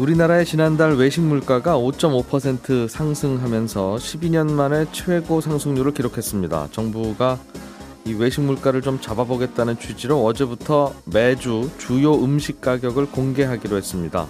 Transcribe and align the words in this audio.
우리나라의 0.00 0.46
지난달 0.46 0.94
외식 0.94 1.20
물가가 1.20 1.76
5.5% 1.76 2.88
상승하면서 2.88 3.96
12년 3.96 4.50
만에 4.50 4.86
최고 4.92 5.42
상승률을 5.42 5.92
기록했습니다. 5.92 6.68
정부가 6.72 7.38
이 8.06 8.14
외식 8.14 8.40
물가를 8.40 8.80
좀 8.80 8.98
잡아보겠다는 8.98 9.78
취지로 9.78 10.24
어제부터 10.24 10.94
매주 11.04 11.68
주요 11.76 12.14
음식 12.14 12.62
가격을 12.62 13.10
공개하기로 13.10 13.76
했습니다. 13.76 14.26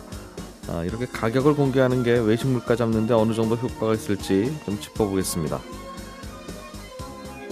아, 0.66 0.82
이렇게 0.82 1.06
가격을 1.06 1.54
공개하는 1.54 2.02
게 2.02 2.18
외식 2.18 2.48
물가 2.48 2.74
잡는데 2.74 3.14
어느 3.14 3.32
정도 3.32 3.54
효과가 3.54 3.94
있을지 3.94 4.52
좀 4.66 4.80
짚어보겠습니다. 4.80 5.60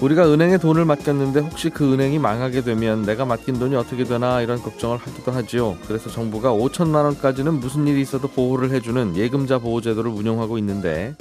우리가 0.00 0.32
은행에 0.32 0.58
돈을 0.58 0.84
맡겼는데 0.84 1.40
혹시 1.40 1.70
그 1.70 1.92
은행이 1.92 2.18
망하게 2.20 2.62
되면 2.62 3.02
내가 3.02 3.24
맡긴 3.24 3.58
돈이 3.58 3.74
어떻게 3.74 4.04
되나 4.04 4.40
이런 4.42 4.62
걱정을 4.62 4.96
하기도 4.96 5.32
하지요. 5.32 5.76
그래서 5.88 6.08
정부가 6.08 6.52
5천만 6.52 7.04
원까지는 7.04 7.54
무슨 7.54 7.86
일이 7.88 8.00
있어도 8.00 8.28
보호를 8.28 8.70
해주는 8.70 9.16
예금자 9.16 9.58
보호 9.58 9.80
제도를 9.80 10.10
운영하고 10.12 10.56
있는데 10.58 11.16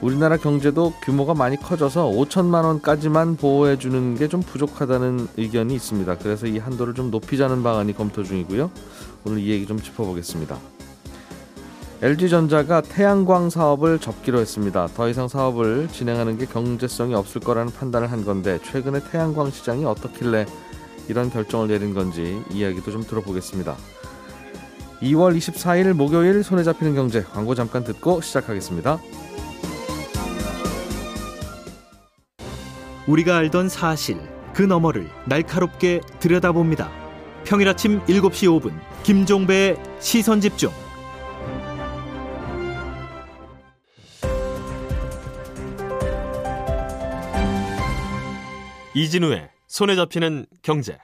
우리나라 0.00 0.38
경제도 0.38 0.92
규모가 1.02 1.34
많이 1.34 1.56
커져서 1.56 2.06
5천만 2.06 2.64
원까지만 2.64 3.36
보호해 3.36 3.78
주는 3.78 4.14
게 4.16 4.28
좀 4.28 4.40
부족하다는 4.40 5.28
의견이 5.36 5.74
있습니다. 5.74 6.16
그래서 6.18 6.46
이 6.46 6.58
한도를 6.58 6.94
좀 6.94 7.10
높이자는 7.10 7.62
방안이 7.62 7.94
검토 7.94 8.22
중이고요. 8.22 8.70
오늘 9.26 9.38
이 9.40 9.50
얘기 9.50 9.66
좀 9.66 9.78
짚어보겠습니다. 9.78 10.73
LG전자가 12.04 12.82
태양광 12.82 13.48
사업을 13.48 13.98
접기로 13.98 14.38
했습니다. 14.38 14.88
더 14.94 15.08
이상 15.08 15.26
사업을 15.26 15.88
진행하는 15.88 16.36
게 16.36 16.44
경제성이 16.44 17.14
없을 17.14 17.40
거라는 17.40 17.72
판단을 17.72 18.12
한 18.12 18.26
건데 18.26 18.58
최근에 18.62 19.00
태양광 19.10 19.50
시장이 19.50 19.86
어떻길래 19.86 20.44
이런 21.08 21.30
결정을 21.30 21.68
내린 21.68 21.94
건지 21.94 22.42
이야기도 22.50 22.90
좀 22.90 23.04
들어보겠습니다. 23.04 23.74
2월 25.00 25.34
24일 25.34 25.94
목요일 25.94 26.42
손에 26.44 26.62
잡히는 26.62 26.94
경제 26.94 27.22
광고 27.22 27.54
잠깐 27.54 27.84
듣고 27.84 28.20
시작하겠습니다. 28.20 28.98
우리가 33.06 33.38
알던 33.38 33.70
사실 33.70 34.20
그 34.52 34.60
너머를 34.60 35.08
날카롭게 35.24 36.02
들여다봅니다. 36.20 36.90
평일 37.44 37.66
아침 37.66 38.04
7시 38.04 38.60
5분 38.60 38.78
김종배의 39.04 39.78
시선 40.00 40.42
집중. 40.42 40.83
이진우의 48.94 49.50
손에 49.66 49.96
잡히는 49.96 50.46
경제. 50.62 50.98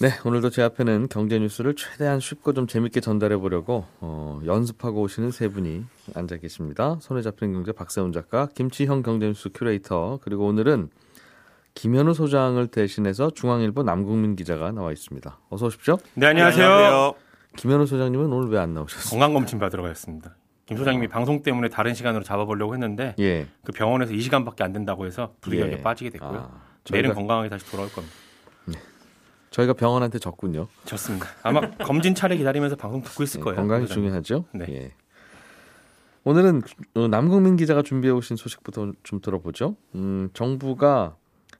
네, 0.00 0.10
오늘도 0.24 0.50
제 0.50 0.62
앞에는 0.62 1.08
경제 1.10 1.38
뉴스를 1.38 1.74
최대한 1.74 2.20
쉽고 2.20 2.54
좀 2.54 2.66
재밌게 2.66 3.00
전달해 3.00 3.36
보려고 3.36 3.84
어, 4.00 4.40
연습하고 4.46 5.02
오시는 5.02 5.30
세 5.30 5.48
분이 5.48 5.84
앉아 6.14 6.36
계십니다. 6.38 6.96
손에 7.00 7.20
잡히는 7.22 7.52
경제 7.52 7.72
박세훈 7.72 8.12
작가, 8.12 8.46
김치형 8.54 9.02
경제 9.02 9.26
뉴스 9.26 9.50
큐레이터, 9.52 10.20
그리고 10.22 10.46
오늘은 10.46 10.88
김현우 11.74 12.14
소장을 12.14 12.66
대신해서 12.68 13.30
중앙일보 13.30 13.82
남국민 13.82 14.36
기자가 14.36 14.72
나와 14.72 14.90
있습니다. 14.92 15.38
어서 15.50 15.66
오십시오. 15.66 15.98
네, 16.14 16.26
안녕하세요. 16.28 16.66
안녕하세요. 16.66 17.14
김현우 17.56 17.86
소장님은 17.86 18.32
오늘 18.32 18.48
왜 18.50 18.58
안 18.58 18.72
나오셨어요? 18.74 19.10
건강검진 19.10 19.58
받으러 19.58 19.82
가셨습니다. 19.82 20.34
김 20.70 20.76
소장님이 20.76 21.06
어. 21.06 21.08
방송 21.08 21.42
때문에 21.42 21.68
다른 21.68 21.94
시간으로 21.94 22.22
잡아보려고 22.22 22.74
했는데 22.74 23.16
예. 23.18 23.48
그 23.64 23.72
병원에서 23.72 24.12
이 24.14 24.20
시간밖에 24.20 24.62
안 24.62 24.72
된다고 24.72 25.04
해서 25.04 25.34
불리하게 25.40 25.72
예. 25.78 25.82
빠지게 25.82 26.10
됐고요. 26.10 26.38
아. 26.38 26.62
내일은 26.92 27.12
건강하게 27.12 27.48
다시 27.48 27.68
돌아올 27.68 27.90
겁니다. 27.90 28.14
네. 28.66 28.78
저희가 29.50 29.72
병원한테 29.72 30.20
졌군요. 30.20 30.68
졌습니다. 30.84 31.26
아마 31.42 31.60
검진 31.82 32.14
차례 32.14 32.36
기다리면서 32.36 32.76
방송 32.76 33.02
듣고 33.02 33.24
있을 33.24 33.40
네, 33.40 33.44
거예요. 33.46 33.56
건강이 33.56 33.88
중요하죠. 33.88 34.44
네. 34.54 34.66
예. 34.68 34.92
오늘은 36.22 36.62
어, 36.94 37.08
남국민 37.08 37.56
기자가 37.56 37.82
준비해 37.82 38.12
오신 38.12 38.36
소식부터 38.36 38.92
좀 39.02 39.20
들어보죠. 39.20 39.74
음, 39.96 40.30
정부가 40.34 41.16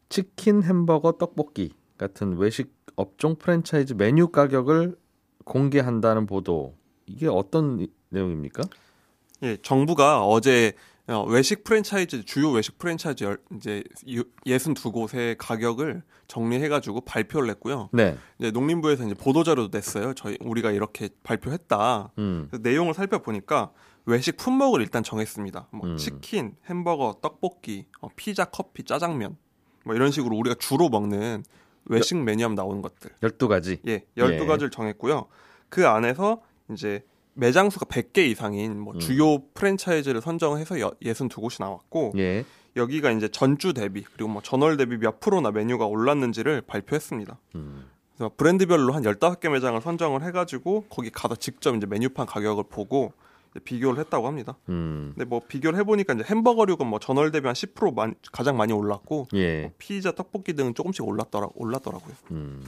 치킨, 0.08 0.62
햄버거, 0.62 1.10
떡볶이 1.18 1.72
같은 1.98 2.36
외식 2.36 2.72
업종 2.94 3.34
프랜차이즈 3.34 3.94
메뉴 3.94 4.28
가격을 4.28 4.96
공개한다는 5.44 6.26
보도. 6.26 6.76
이게 7.06 7.26
어떤 7.26 7.88
내용입니까? 8.10 8.62
예, 9.42 9.56
정부가 9.62 10.24
어제 10.24 10.72
어, 11.06 11.24
외식 11.24 11.64
프랜차이즈 11.64 12.24
주요 12.24 12.50
외식 12.50 12.78
프랜차이즈 12.78 13.24
열, 13.24 13.38
이제 13.56 13.82
예순 14.46 14.74
두 14.74 14.92
곳의 14.92 15.36
가격을 15.38 16.02
정리해가지고 16.28 17.00
발표를 17.00 17.48
냈고요. 17.48 17.88
네. 17.92 18.16
이제 18.38 18.52
농림부에서 18.52 19.04
이제 19.04 19.14
보도 19.14 19.42
자료도 19.42 19.76
냈어요. 19.76 20.14
저희 20.14 20.36
우리가 20.40 20.70
이렇게 20.70 21.08
발표했다. 21.24 22.12
음. 22.18 22.48
내용을 22.60 22.94
살펴보니까 22.94 23.72
외식 24.06 24.36
품목을 24.36 24.80
일단 24.80 25.02
정했습니다. 25.02 25.68
뭐 25.72 25.88
음. 25.88 25.96
치킨, 25.96 26.54
햄버거, 26.66 27.16
떡볶이, 27.20 27.86
어, 28.00 28.08
피자, 28.14 28.44
커피, 28.44 28.84
짜장면 28.84 29.36
뭐 29.84 29.96
이런 29.96 30.12
식으로 30.12 30.36
우리가 30.36 30.54
주로 30.60 30.88
먹는 30.88 31.42
외식 31.86 32.16
메뉴 32.16 32.44
하면 32.44 32.54
나오는 32.54 32.82
것들. 32.82 33.10
12가지. 33.20 33.80
예, 33.88 34.04
12가지를 34.16 34.64
예. 34.66 34.70
정했고요. 34.70 35.26
그 35.68 35.88
안에서 35.88 36.42
이제 36.70 37.02
매장 37.40 37.70
수가 37.70 37.86
100개 37.86 38.18
이상인 38.18 38.78
뭐 38.78 38.92
음. 38.92 39.00
주요 39.00 39.36
음. 39.36 39.40
프랜차이즈를 39.54 40.20
선정해서 40.20 40.74
62곳이 40.74 41.62
나왔고 41.62 42.12
예. 42.18 42.44
여기가 42.76 43.10
이제 43.12 43.28
전주 43.28 43.72
대비 43.72 44.02
그리고 44.02 44.28
뭐 44.28 44.42
전월 44.42 44.76
대비 44.76 44.98
몇 44.98 45.20
프로나 45.20 45.50
메뉴가 45.50 45.86
올랐는지를 45.86 46.60
발표했습니다. 46.60 47.38
음. 47.54 47.88
그래서 48.14 48.30
브랜드별로 48.36 48.92
한 48.92 49.02
15개 49.02 49.50
매장을 49.50 49.80
선정을 49.80 50.22
해 50.22 50.32
가지고 50.32 50.84
거기 50.90 51.08
가서 51.08 51.34
직접 51.34 51.74
이제 51.74 51.86
메뉴판 51.86 52.26
가격을 52.26 52.64
보고 52.68 53.14
비교를 53.64 53.98
했다고 54.00 54.26
합니다. 54.26 54.56
음. 54.68 55.12
근데 55.14 55.24
뭐 55.24 55.40
비교를 55.48 55.78
해보니까 55.78 56.12
이제 56.12 56.24
햄버거류가 56.28 56.84
뭐 56.84 56.98
전월 56.98 57.32
대비 57.32 57.46
한 57.46 57.54
10% 57.54 57.94
만, 57.94 58.14
가장 58.30 58.58
많이 58.58 58.74
올랐고 58.74 59.28
예. 59.32 59.62
뭐 59.62 59.70
피자, 59.78 60.12
떡볶이 60.12 60.52
등은 60.52 60.74
조금씩 60.74 61.08
올랐더라 61.08 61.48
올랐더라고요. 61.54 62.14
음. 62.32 62.62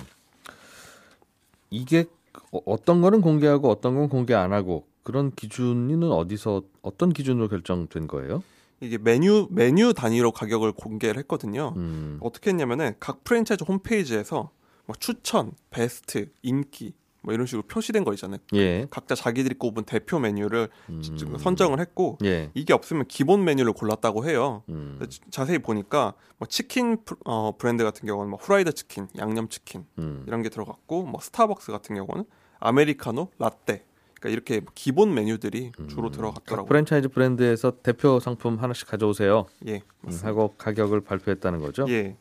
이게 1.68 2.06
어, 2.52 2.60
어떤 2.66 3.00
거는 3.00 3.20
공개하고 3.20 3.70
어떤 3.70 3.94
건 3.94 4.08
공개 4.08 4.34
안 4.34 4.52
하고 4.52 4.86
그런 5.02 5.32
기준은 5.32 6.10
어디서 6.10 6.62
어떤 6.82 7.12
기준으로 7.12 7.48
결정된 7.48 8.06
거예요? 8.06 8.42
이게 8.80 8.98
메뉴 8.98 9.46
메뉴 9.50 9.92
단위로 9.92 10.32
가격을 10.32 10.72
공개를 10.72 11.18
했거든요. 11.20 11.72
음. 11.76 12.18
어떻게 12.20 12.50
했냐면은 12.50 12.94
각 12.98 13.22
프랜차이즈 13.24 13.64
홈페이지에서 13.64 14.50
뭐 14.86 14.96
추천, 14.98 15.52
베스트, 15.70 16.30
인기 16.42 16.94
뭐 17.22 17.32
이런 17.32 17.46
식으로 17.46 17.62
표시된 17.62 18.04
거 18.04 18.12
있잖아요. 18.14 18.38
예. 18.54 18.86
각자 18.90 19.14
자기들이 19.14 19.54
꼽은 19.54 19.84
대표 19.84 20.18
메뉴를 20.18 20.68
음. 20.90 21.02
선정을 21.38 21.80
했고 21.80 22.18
예. 22.24 22.50
이게 22.54 22.72
없으면 22.72 23.06
기본 23.08 23.44
메뉴를 23.44 23.72
골랐다고 23.72 24.28
해요. 24.28 24.62
음. 24.68 25.00
자세히 25.30 25.58
보니까 25.58 26.14
뭐 26.38 26.48
치킨 26.48 26.98
어, 27.24 27.56
브랜드 27.56 27.84
같은 27.84 28.06
경우는 28.06 28.30
뭐 28.30 28.38
후라이드 28.42 28.72
치킨, 28.72 29.06
양념 29.16 29.48
치킨 29.48 29.86
음. 29.98 30.24
이런 30.26 30.42
게 30.42 30.48
들어갔고 30.48 31.04
뭐 31.04 31.20
스타벅스 31.20 31.70
같은 31.72 31.94
경우는 31.94 32.24
아메리카노, 32.58 33.30
라떼 33.38 33.84
그러니까 34.20 34.28
이렇게 34.28 34.60
기본 34.74 35.14
메뉴들이 35.14 35.72
주로 35.88 36.08
음. 36.08 36.12
들어갔더라고요. 36.12 36.66
프랜차이즈 36.66 37.08
브랜드에서 37.08 37.72
대표 37.82 38.20
상품 38.20 38.56
하나씩 38.56 38.88
가져오세요. 38.88 39.46
예, 39.66 39.82
음, 40.06 40.18
하고 40.22 40.54
가격을 40.58 41.00
발표했다는 41.02 41.60
거죠. 41.60 41.86
예. 41.88 42.16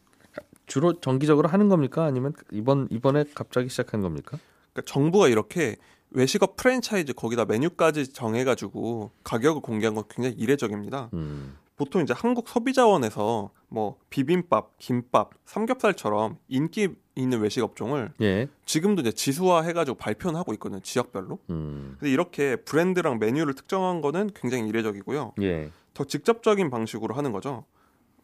주로 0.65 0.99
정기적으로 0.99 1.49
하는 1.49 1.69
겁니까? 1.69 2.05
아니면 2.05 2.33
이번 2.51 2.87
이번에 2.89 3.25
갑자기 3.35 3.67
시작한 3.67 4.01
겁니까? 4.01 4.37
그러니까 4.73 4.91
정부가 4.91 5.27
이렇게 5.27 5.75
외식업 6.11 6.57
프랜차이즈 6.57 7.13
거기다 7.13 7.45
메뉴까지 7.45 8.11
정해가지고 8.13 9.11
가격을 9.23 9.61
공개한 9.61 9.95
건 9.95 10.03
굉장히 10.09 10.35
이례적입니다. 10.35 11.09
음. 11.13 11.57
보통 11.77 12.03
이제 12.03 12.13
한국 12.15 12.47
소비자원에서 12.47 13.49
뭐 13.67 13.97
비빔밥, 14.09 14.77
김밥, 14.77 15.31
삼겹살처럼 15.45 16.37
인기 16.47 16.89
있는 17.15 17.39
외식 17.39 17.63
업종을 17.63 18.11
예. 18.21 18.47
지금도 18.65 19.01
이제 19.01 19.11
지수화 19.11 19.63
해가지고 19.63 19.97
발표는 19.97 20.37
하고 20.37 20.53
있거든요 20.53 20.81
지역별로. 20.81 21.39
음. 21.49 21.95
근데 21.99 22.11
이렇게 22.11 22.57
브랜드랑 22.57 23.19
메뉴를 23.19 23.55
특정한 23.55 24.01
거는 24.01 24.31
굉장히 24.35 24.67
이례적이고요. 24.69 25.33
예. 25.41 25.71
더 25.93 26.03
직접적인 26.03 26.69
방식으로 26.69 27.15
하는 27.15 27.31
거죠. 27.31 27.65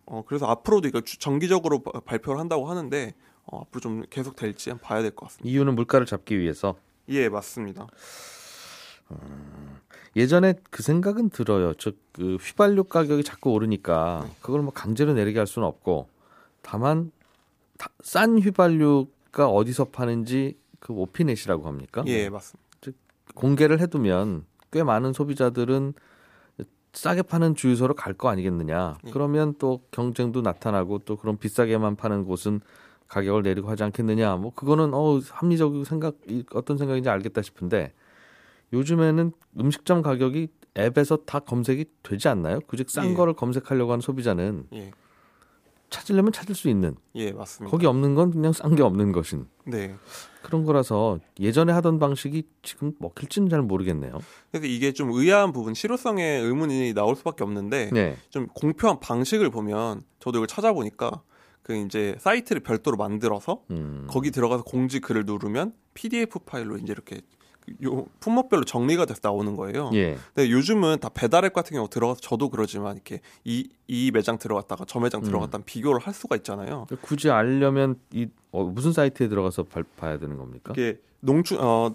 어 0.06 0.24
그래서 0.26 0.46
앞으로도 0.46 0.88
이걸 0.88 1.02
정기적으로 1.04 1.80
발표를 1.80 2.40
한다고 2.40 2.70
하는데 2.70 3.14
어, 3.48 3.62
앞으로 3.62 3.80
좀 3.82 4.04
계속 4.10 4.36
될지 4.36 4.70
한번 4.70 4.86
봐야 4.88 5.02
될 5.02 5.12
것 5.12 5.28
같습니다. 5.28 5.50
이유는 5.50 5.76
물가를 5.76 6.06
잡기 6.06 6.38
위해서. 6.40 6.76
예, 7.10 7.30
맞습니다. 7.30 7.88
음, 9.12 9.78
예전에 10.16 10.56
그 10.70 10.84
생각은 10.84 11.30
들어요. 11.30 11.74
즉그 11.76 12.38
휘발유 12.42 12.86
가격이 12.86 13.24
자꾸 13.24 13.52
오르니까 13.52 14.22
네. 14.26 14.32
그걸 14.42 14.62
뭐 14.62 14.72
강제로 14.74 15.14
내리게 15.14 15.40
할 15.40 15.48
수는 15.48 15.68
없고 15.68 16.10
다만 16.62 17.12
싼 18.02 18.38
휘발유가 18.40 19.48
어디서 19.48 19.86
파는지 19.86 20.58
그 20.80 20.94
오피넷이라고 20.94 21.66
합니까? 21.68 22.04
예, 22.08 22.30
맞습니다. 22.30 22.68
즉 22.82 22.96
공개를 23.36 23.80
해두면 23.80 24.46
꽤 24.72 24.84
많은 24.84 25.14
소비자들은 25.14 25.94
싸게 26.94 27.22
파는 27.22 27.54
주유소로 27.56 27.94
갈 27.94 28.14
거 28.16 28.30
아니겠느냐. 28.30 28.98
예. 29.06 29.12
그러면 29.12 29.54
또 29.60 29.84
경쟁도 29.92 30.42
나타나고 30.42 31.00
또 31.00 31.16
그런 31.16 31.38
비싸게만 31.38 31.96
파는 31.96 32.26
곳은 32.26 32.60
가격을 33.08 33.44
내리고 33.44 33.70
하지 33.70 33.84
않겠느냐. 33.84 34.36
뭐 34.36 34.52
그거는 34.54 34.94
어 34.94 35.20
합리적이고 35.30 35.84
생각 35.84 36.16
어떤 36.54 36.78
생각인지 36.78 37.10
알겠다 37.10 37.42
싶은데 37.42 37.94
요즘에는 38.74 39.32
음식점 39.60 40.02
가격이 40.02 40.50
앱에서 40.78 41.18
다 41.26 41.40
검색이 41.40 41.86
되지 42.04 42.28
않나요? 42.28 42.60
그즉 42.68 42.90
싼 42.90 43.12
예. 43.12 43.14
거를 43.14 43.34
검색하려고 43.34 43.92
하는 43.92 44.02
소비자는 44.02 44.68
예. 44.74 44.92
찾으려면 45.90 46.34
찾을 46.34 46.54
수 46.54 46.68
있는. 46.70 46.96
예, 47.16 47.32
맞습니다. 47.32 47.72
거기 47.72 47.86
없는 47.86 48.14
건 48.16 48.32
그냥 48.32 48.52
싼 48.52 48.76
게 48.76 48.84
없는 48.84 49.14
것인. 49.14 49.48
네. 49.66 49.96
그런 50.44 50.66
거라서 50.66 51.20
예전에 51.40 51.72
하던 51.74 52.00
방식이 52.00 52.44
지금 52.62 52.92
먹힐지는 53.00 53.50
잘 53.50 53.62
모르겠네요. 53.62 54.20
그래서 54.52 54.68
이게 54.68 54.92
좀 54.92 55.12
의아한 55.12 55.54
부분, 55.54 55.74
실효성에 55.74 56.24
의문이 56.24 56.94
나올 56.94 57.16
수밖에 57.16 57.44
없는데 57.44 57.90
네. 57.94 58.18
좀 58.30 58.48
공표한 58.48 59.00
방식을 59.00 59.50
보면 59.50 60.04
저도 60.20 60.40
이걸 60.40 60.48
찾아보니까 60.48 61.22
그 61.68 61.76
이제 61.76 62.16
사이트를 62.20 62.62
별도로 62.62 62.96
만들어서 62.96 63.62
음. 63.72 64.08
거기 64.08 64.32
들어가서 64.32 64.64
공지 64.64 65.02
글을 65.02 65.26
누르면 65.26 65.74
PDF 65.96 66.40
파일로 66.40 66.78
이제 66.78 66.94
이렇게 66.94 67.20
요 67.84 68.06
품목별로 68.22 68.64
정리가 68.64 69.04
돼서 69.06 69.20
나오는 69.22 69.58
거예요. 69.58 69.92
예. 69.94 70.16
근데 70.34 70.50
요즘은 70.50 71.02
다 71.02 71.10
배달앱 71.10 71.52
같은 71.52 71.76
경우 71.76 71.90
들어가서 71.90 72.22
저도 72.22 72.48
그러지만 72.48 72.96
이렇게 72.96 73.20
이, 73.44 73.70
이 73.86 74.12
매장 74.12 74.38
들어갔다가 74.38 74.86
저 74.88 75.02
매장 75.02 75.20
음. 75.20 75.26
들어갔다 75.26 75.58
음. 75.58 75.64
비교를 75.66 76.00
할 76.00 76.14
수가 76.14 76.38
있잖아요. 76.38 76.88
굳이 77.02 77.30
알려면 77.30 78.00
이 78.14 78.28
어, 78.52 78.64
무슨 78.64 78.94
사이트에 78.94 79.28
들어가서 79.28 79.64
발, 79.64 79.84
봐야 79.98 80.18
되는 80.18 80.38
겁니까? 80.38 80.72
이게 80.72 81.02
농축 81.20 81.60
어 81.60 81.94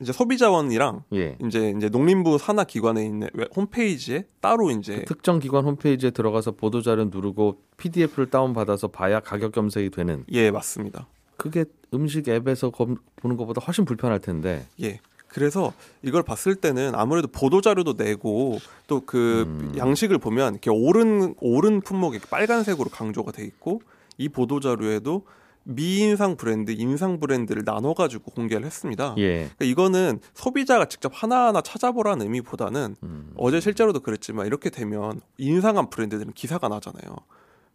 이제 0.00 0.12
소비자원이랑 0.12 1.04
예. 1.14 1.38
이제 1.46 1.72
이제 1.76 1.88
농림부 1.88 2.38
산하 2.38 2.64
기관에 2.64 3.04
있는 3.04 3.28
홈페이지에 3.54 4.26
따로 4.40 4.70
이제 4.70 4.98
그 4.98 5.04
특정 5.06 5.38
기관 5.38 5.64
홈페이지에 5.64 6.10
들어가서 6.10 6.52
보도 6.52 6.82
자료 6.82 7.04
누르고 7.04 7.62
PDF를 7.78 8.30
다운 8.30 8.52
받아서 8.52 8.88
봐야 8.88 9.20
가격 9.20 9.52
검색이 9.52 9.90
되는. 9.90 10.24
예, 10.32 10.50
맞습니다. 10.50 11.06
그게 11.36 11.64
음식 11.94 12.28
앱에서 12.28 12.70
검, 12.70 12.96
보는 13.16 13.36
것보다 13.36 13.62
훨씬 13.64 13.84
불편할 13.84 14.20
텐데. 14.20 14.66
예. 14.82 15.00
그래서 15.28 15.72
이걸 16.02 16.22
봤을 16.22 16.54
때는 16.54 16.94
아무래도 16.94 17.28
보도 17.28 17.60
자료도 17.60 17.94
내고 17.98 18.58
또그 18.86 19.44
음. 19.46 19.74
양식을 19.76 20.18
보면 20.18 20.54
이렇게 20.54 20.70
오른 20.70 21.34
오른 21.40 21.80
품목이 21.80 22.20
빨간색으로 22.30 22.88
강조가 22.90 23.32
돼 23.32 23.44
있고 23.44 23.82
이 24.18 24.28
보도 24.28 24.60
자료에도 24.60 25.24
미인상 25.66 26.36
브랜드, 26.36 26.70
인상 26.70 27.18
브랜드를 27.18 27.62
나눠가지고 27.64 28.30
공개를 28.30 28.64
했습니다. 28.64 29.14
예. 29.18 29.50
그러니까 29.56 29.64
이거는 29.64 30.20
소비자가 30.32 30.86
직접 30.86 31.12
하나하나 31.14 31.60
찾아보라는 31.60 32.24
의미보다는 32.26 32.96
음. 33.02 33.32
어제 33.36 33.60
실제로도 33.60 34.00
그랬지만 34.00 34.46
이렇게 34.46 34.70
되면 34.70 35.20
인상한 35.38 35.90
브랜드들은 35.90 36.32
기사가 36.32 36.68
나잖아요. 36.68 37.16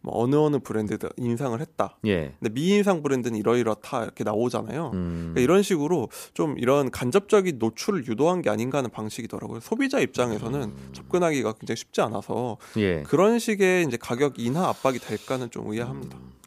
뭐 0.04 0.20
어느 0.20 0.34
어느 0.34 0.58
브랜드도 0.58 1.10
인상을 1.16 1.60
했다. 1.60 1.96
예. 2.06 2.34
근데 2.40 2.52
미인상 2.52 3.02
브랜드는 3.02 3.38
이러이렇다 3.38 4.02
이렇게 4.02 4.24
나오잖아요. 4.24 4.90
음. 4.94 5.18
그러니까 5.32 5.40
이런 5.40 5.62
식으로 5.62 6.08
좀 6.34 6.58
이런 6.58 6.90
간접적인 6.90 7.58
노출을 7.58 8.06
유도한 8.08 8.42
게 8.42 8.50
아닌가 8.50 8.78
하는 8.78 8.90
방식이더라고요. 8.90 9.60
소비자 9.60 10.00
입장에서는 10.00 10.60
음. 10.60 10.88
접근하기가 10.92 11.52
굉장히 11.52 11.76
쉽지 11.76 12.00
않아서 12.00 12.56
예. 12.78 13.02
그런 13.04 13.38
식의 13.38 13.84
이제 13.84 13.96
가격 13.96 14.38
인하 14.40 14.68
압박이 14.68 14.98
될까는 14.98 15.50
좀 15.50 15.70
의아합니다. 15.70 16.16
음. 16.16 16.41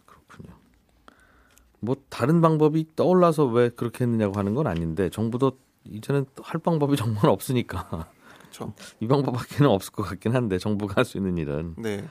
뭐 1.85 1.95
다른 2.09 2.41
방법이 2.41 2.87
떠올라서 2.95 3.45
왜 3.45 3.69
그렇게 3.69 4.03
했느냐고 4.03 4.37
하는 4.37 4.55
건 4.55 4.67
아닌데 4.67 5.09
정부도 5.09 5.53
이제는 5.85 6.25
할 6.41 6.59
방법이 6.59 6.97
정말 6.97 7.27
없으니까. 7.29 8.07
그렇죠. 8.39 8.73
이 8.99 9.07
방법밖에는 9.07 9.69
없을 9.71 9.93
것 9.93 10.03
같긴 10.03 10.35
한데 10.35 10.57
정부가 10.57 10.95
할 10.97 11.05
수 11.05 11.17
있는 11.17 11.37
일은. 11.37 11.75
네. 11.77 12.03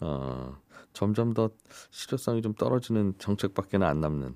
어. 0.00 0.56
점점 0.92 1.32
더 1.34 1.50
실효성이 1.90 2.42
좀 2.42 2.52
떨어지는 2.54 3.14
정책밖에는 3.18 3.86
안 3.86 4.00
남는. 4.00 4.34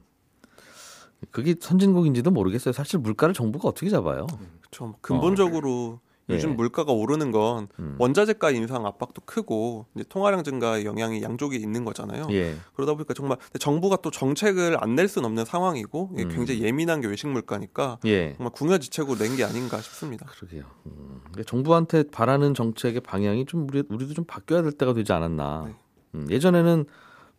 그게 1.32 1.56
선진국인지도 1.58 2.31
모르겠어요. 2.31 2.73
사실 2.73 3.00
물가를 3.00 3.35
정부가 3.35 3.69
어떻게 3.69 3.88
잡아요? 3.91 4.26
그렇죠. 4.61 4.94
근본적으로 5.00 5.99
어. 6.00 6.04
요즘 6.31 6.50
예. 6.50 6.55
물가가 6.55 6.93
오르는 6.93 7.31
건 7.32 7.69
음. 7.79 7.97
원자재가 7.99 8.50
인상 8.53 8.87
압박도 8.87 9.23
크고 9.26 9.87
이제 9.94 10.05
통화량 10.09 10.43
증가의 10.43 10.87
영향이 10.87 11.23
양쪽에 11.23 11.56
있는 11.56 11.85
거잖아요. 11.85 12.29
예. 12.31 12.55
그러다 12.75 12.94
보니까 12.94 13.12
정말 13.15 13.37
정부가 13.59 13.97
또 13.97 14.11
정책을 14.11 14.82
안 14.82 14.94
낼 14.94 15.09
수는 15.09 15.26
없는 15.26 15.44
상황이고 15.44 16.11
음. 16.17 16.29
굉장히 16.29 16.62
예민한 16.62 17.00
게 17.00 17.09
외식 17.09 17.26
물가니까 17.29 17.99
예. 18.06 18.35
정말 18.37 18.53
궁여지책으로 18.53 19.19
낸 19.19 19.37
게 19.37 19.44
아닌가 19.44 19.81
싶습니다. 19.81 20.25
그러게요. 20.26 20.65
음. 20.87 21.21
정부한테 21.47 22.05
바라는 22.11 22.55
정책의 22.55 23.00
방향이 23.00 23.44
좀 23.47 23.67
우리 23.69 23.82
우리도 23.88 24.15
좀 24.15 24.25
바뀌어야 24.25 24.62
될 24.62 24.73
때가 24.73 24.94
되지 24.94 25.12
않았나. 25.12 25.65
네. 25.67 25.75
음, 26.15 26.27
예전에는 26.31 26.85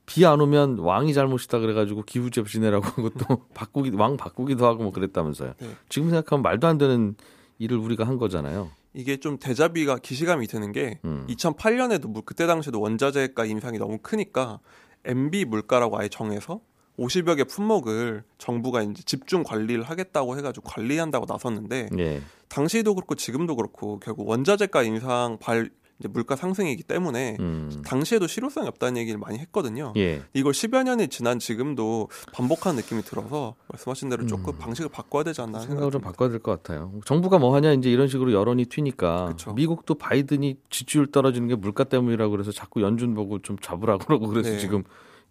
비 0.06 0.24
안 0.26 0.40
오면 0.40 0.78
왕이 0.80 1.14
잘못이다 1.16 1.58
그래가지고 1.60 2.04
기후제 2.04 2.44
지내라고 2.44 3.10
또 3.12 3.42
바꾸기 3.56 3.92
왕 3.96 4.18
바꾸기도 4.18 4.66
하고 4.68 4.84
뭐 4.84 4.92
그랬다면서요. 4.92 5.54
네. 5.58 5.70
지금 5.90 6.10
생각하면 6.10 6.44
말도 6.44 6.68
안 6.68 6.78
되는 6.78 7.16
일을 7.60 7.78
우리가 7.78 8.06
한 8.06 8.18
거잖아요. 8.18 8.72
이게 8.94 9.18
좀 9.18 9.38
대자비가 9.38 9.98
기시감이 9.98 10.48
드는 10.48 10.72
게 10.72 11.00
음. 11.04 11.26
2008년에도 11.30 12.26
그때 12.26 12.48
당시에도 12.48 12.80
원자재가 12.80 13.46
인상이 13.46 13.78
너무 13.78 13.98
크니까 14.02 14.60
MB 15.04 15.46
물가라고 15.46 16.00
아예 16.00 16.08
정해서 16.08 16.62
50여 16.98 17.36
개 17.36 17.44
품목을 17.44 18.24
정부가 18.38 18.82
이제 18.84 19.04
집중 19.04 19.44
관리를 19.44 19.84
하겠다고 19.84 20.38
해가지고 20.38 20.70
관리한다고 20.70 21.26
나섰는데 21.28 21.90
예. 21.98 22.22
당시도 22.48 22.96
그렇고 22.96 23.16
지금도 23.16 23.58
그렇고 23.58 24.00
결국 24.00 24.30
원자재가 24.30 24.84
인상 24.84 25.38
발 25.40 25.70
이제 26.00 26.10
물가 26.10 26.36
상승이기 26.36 26.84
때문에 26.84 27.38
음. 27.40 27.82
당시에도 27.86 28.28
실효성이 28.28 28.68
없다는 28.68 28.98
얘기를 29.00 29.18
많이 29.18 29.38
했거든요. 29.40 29.94
예. 29.96 30.22
이걸 30.34 30.52
10여 30.52 30.84
년이 30.84 31.08
지난 31.08 31.40
지금도 31.40 32.10
반복하는 32.34 32.76
느낌이 32.82 33.02
들어서 33.04 33.56
말씀하신 33.70 34.10
대로 34.10 34.26
조금 34.28 34.54
음. 34.54 34.60
방식을 34.60 34.90
바꿔야 34.90 35.24
되지 35.24 35.42
않나 35.42 35.60
생각을 35.60 35.92
좀 35.92 36.02
바꿔야 36.02 36.30
될 36.30 36.40
것 36.40 36.52
같아요. 36.52 36.92
정부가 37.06 37.38
뭐 37.40 37.56
하냐 37.56 37.72
이제 37.72 37.90
이런 37.90 38.08
식으로 38.10 38.34
여론이 38.34 38.66
튀니까 38.66 39.28
그쵸. 39.28 39.54
미국도 39.54 39.96
바이든이 39.96 40.58
지지율 40.70 41.08
떨어지는 41.12 41.48
게 41.48 41.56
물가 41.56 41.86
때문이라고 41.86 42.30
그래서 42.32 42.52
자꾸 42.52 42.82
연준 42.82 43.14
보고 43.14 43.40
좀 43.42 43.58
잡으라고 43.60 44.06
그러고 44.06 44.28
그래서 44.28 44.50
네. 44.50 44.60
지금 44.60 44.84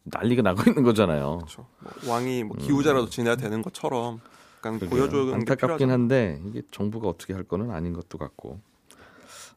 난리가 0.04 0.40
나고 0.42 0.62
있는 0.70 0.82
거잖아요. 0.82 1.38
그렇죠. 1.38 1.66
뭐 1.80 1.92
왕이 2.14 2.44
뭐 2.44 2.56
기후자라도 2.56 3.06
음. 3.06 3.10
지내야 3.10 3.36
되는 3.36 3.60
것처럼 3.60 4.20
약간 4.58 4.78
보여주는 4.78 5.34
안타깝긴 5.34 5.90
한데 5.90 6.40
이게 6.46 6.62
정부가 6.70 7.08
어떻게 7.08 7.34
할 7.34 7.42
거는 7.44 7.70
아닌 7.70 7.92
것도 7.92 8.16
같고 8.16 8.60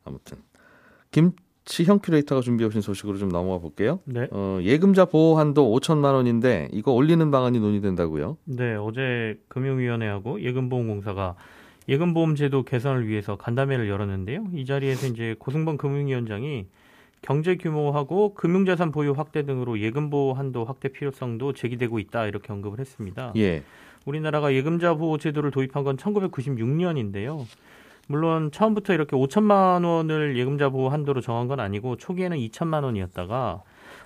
아무튼 0.04 0.38
김치형 1.18 2.00
큐레이터가 2.04 2.42
준비해 2.42 2.68
오신 2.68 2.82
소식으로 2.82 3.18
좀 3.18 3.30
넘어가 3.30 3.58
볼게요. 3.58 4.00
네. 4.06 4.28
어, 4.30 4.60
예금자 4.62 5.06
보호 5.06 5.40
한도 5.40 5.74
5천만 5.74 6.14
원인데 6.14 6.70
이거 6.72 6.92
올리는 6.92 7.32
방안이 7.32 7.60
논의된다고요? 7.60 8.38
네, 8.46 8.76
어제 8.76 9.40
금융위원회하고 9.48 10.42
예금보험공사가 10.42 11.36
예금보험제도 11.90 12.64
개선을 12.64 13.08
위해서 13.08 13.36
간담회를 13.36 13.90
열었는데요. 13.90 14.46
이 14.54 14.66
자리에서 14.66 15.08
이제 15.08 15.36
고승범 15.40 15.78
금융위원장이 15.78 16.68
경제 17.24 17.56
규모하고 17.56 18.36
금융자산 18.36 18.92
보유 18.92 19.14
확대 19.14 19.44
등으로 19.44 19.80
예금보호 19.80 20.34
한도 20.34 20.66
확대 20.66 20.90
필요성도 20.90 21.54
제기되고 21.54 21.98
있다 21.98 22.28
이렇게 22.28 22.54
언급을 22.54 22.80
했습니다. 22.80 23.34
예. 23.38 23.64
우리나라가 24.06 24.54
예금자 24.54 24.94
보호 24.94 25.18
제도를 25.18 25.50
도입한 25.50 25.84
건 25.84 25.98
1996년인데요. 25.98 27.46
물론 28.08 28.52
처음부터 28.52 28.94
이렇게 28.94 29.16
5천만 29.16 29.86
원을 29.86 30.38
예금자 30.38 30.70
보호 30.70 30.90
한도로 30.90 31.22
정한 31.22 31.48
건 31.48 31.60
아니고 31.60 31.98
초기에는 31.98 32.38
2천만 32.38 32.84
원이었다가 32.84 33.64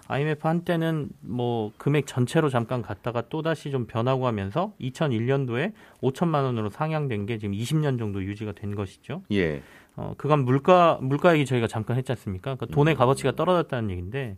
IMF 0.08 0.46
한때는 0.46 1.10
뭐 1.22 1.72
금액 1.78 2.06
전체로 2.06 2.50
잠깐 2.50 2.82
갔다가 2.82 3.24
또 3.30 3.42
다시 3.42 3.72
좀 3.72 3.86
변하고 3.86 4.28
하면서 4.28 4.74
2001년도에 4.82 5.72
5천만 6.02 6.44
원으로 6.44 6.70
상향된 6.70 7.26
게 7.28 7.38
지금 7.38 7.54
20년 7.56 7.98
정도 7.98 8.24
유지가 8.24 8.52
된 8.52 8.76
것이죠. 8.76 9.22
예. 9.32 9.62
어, 9.96 10.14
그건 10.18 10.44
물가 10.44 10.98
물가 11.02 11.34
얘기 11.34 11.46
저희가 11.46 11.68
잠깐 11.68 11.98
했지 11.98 12.12
않습니까? 12.12 12.56
그러니까 12.56 12.66
돈의 12.76 12.96
음. 12.96 12.98
값어치가 12.98 13.34
떨어졌다는 13.34 13.90
얘기인데 13.92 14.36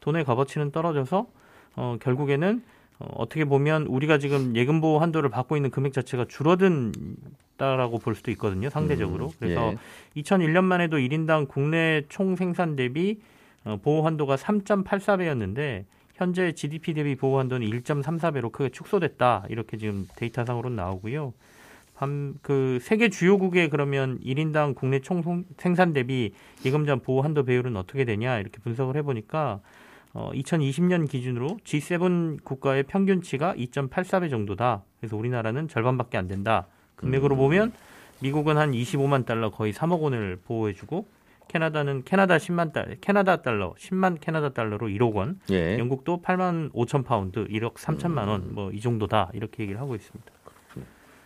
돈의 0.00 0.24
값어치는 0.24 0.70
떨어져서 0.70 1.26
어, 1.74 1.96
결국에는 2.00 2.62
어, 2.98 3.08
어떻게 3.16 3.44
보면 3.44 3.86
우리가 3.86 4.18
지금 4.18 4.56
예금 4.56 4.80
보호 4.80 4.98
한도를 4.98 5.30
받고 5.30 5.56
있는 5.56 5.70
금액 5.70 5.92
자체가 5.92 6.26
줄어든다라고 6.28 7.98
볼 7.98 8.14
수도 8.14 8.30
있거든요, 8.32 8.70
상대적으로. 8.70 9.26
음, 9.26 9.32
그래서 9.38 9.72
예. 9.72 10.22
2001년만 10.22 10.80
해도 10.80 10.96
1인당 10.96 11.48
국내 11.48 12.02
총 12.08 12.36
생산 12.36 12.76
대비 12.76 13.20
어, 13.64 13.78
보호 13.82 14.06
한도가 14.06 14.36
3.84배였는데 14.36 15.84
현재 16.14 16.52
GDP 16.52 16.94
대비 16.94 17.14
보호 17.14 17.38
한도는 17.38 17.68
1.34배로 17.68 18.50
크게 18.50 18.70
축소됐다. 18.70 19.44
이렇게 19.50 19.76
지금 19.76 20.06
데이터상으로 20.16 20.70
나오고요. 20.70 21.34
그 22.42 22.78
세계 22.82 23.08
주요국의 23.08 23.70
그러면 23.70 24.18
1인당 24.20 24.74
국내 24.74 25.00
총 25.00 25.44
생산 25.56 25.92
대비 25.92 26.32
예금자 26.64 26.96
보호 26.96 27.22
한도 27.22 27.44
배율은 27.44 27.76
어떻게 27.76 28.04
되냐 28.04 28.38
이렇게 28.38 28.58
분석을 28.60 28.96
해 28.96 29.02
보니까 29.02 29.60
어, 30.16 30.30
2020년 30.32 31.06
기준으로 31.06 31.58
G7 31.62 32.42
국가의 32.42 32.84
평균치가 32.84 33.54
2.84배 33.54 34.30
정도다. 34.30 34.82
그래서 34.98 35.14
우리나라는 35.14 35.68
절반밖에 35.68 36.16
안 36.16 36.26
된다. 36.26 36.66
금액으로 36.94 37.34
음. 37.34 37.36
보면 37.36 37.72
미국은 38.22 38.56
한 38.56 38.72
25만 38.72 39.26
달러 39.26 39.50
거의 39.50 39.74
3억 39.74 40.00
원을 40.00 40.38
보호해주고 40.42 41.06
캐나다는 41.48 42.02
캐나다 42.04 42.38
10만 42.38 42.72
달러, 42.72 42.94
캐나다 43.02 43.42
달러 43.42 43.74
10만 43.74 44.16
캐나다 44.18 44.48
달러로 44.48 44.88
1억 44.88 45.12
원, 45.14 45.38
예. 45.50 45.78
영국도 45.78 46.22
8만 46.22 46.72
5천 46.72 47.04
파운드, 47.04 47.46
1억 47.46 47.74
3천만 47.74 48.26
원, 48.26 48.54
뭐 48.54 48.70
이 48.72 48.80
정도다 48.80 49.30
이렇게 49.34 49.64
얘기를 49.64 49.78
하고 49.80 49.94
있습니다. 49.94 50.32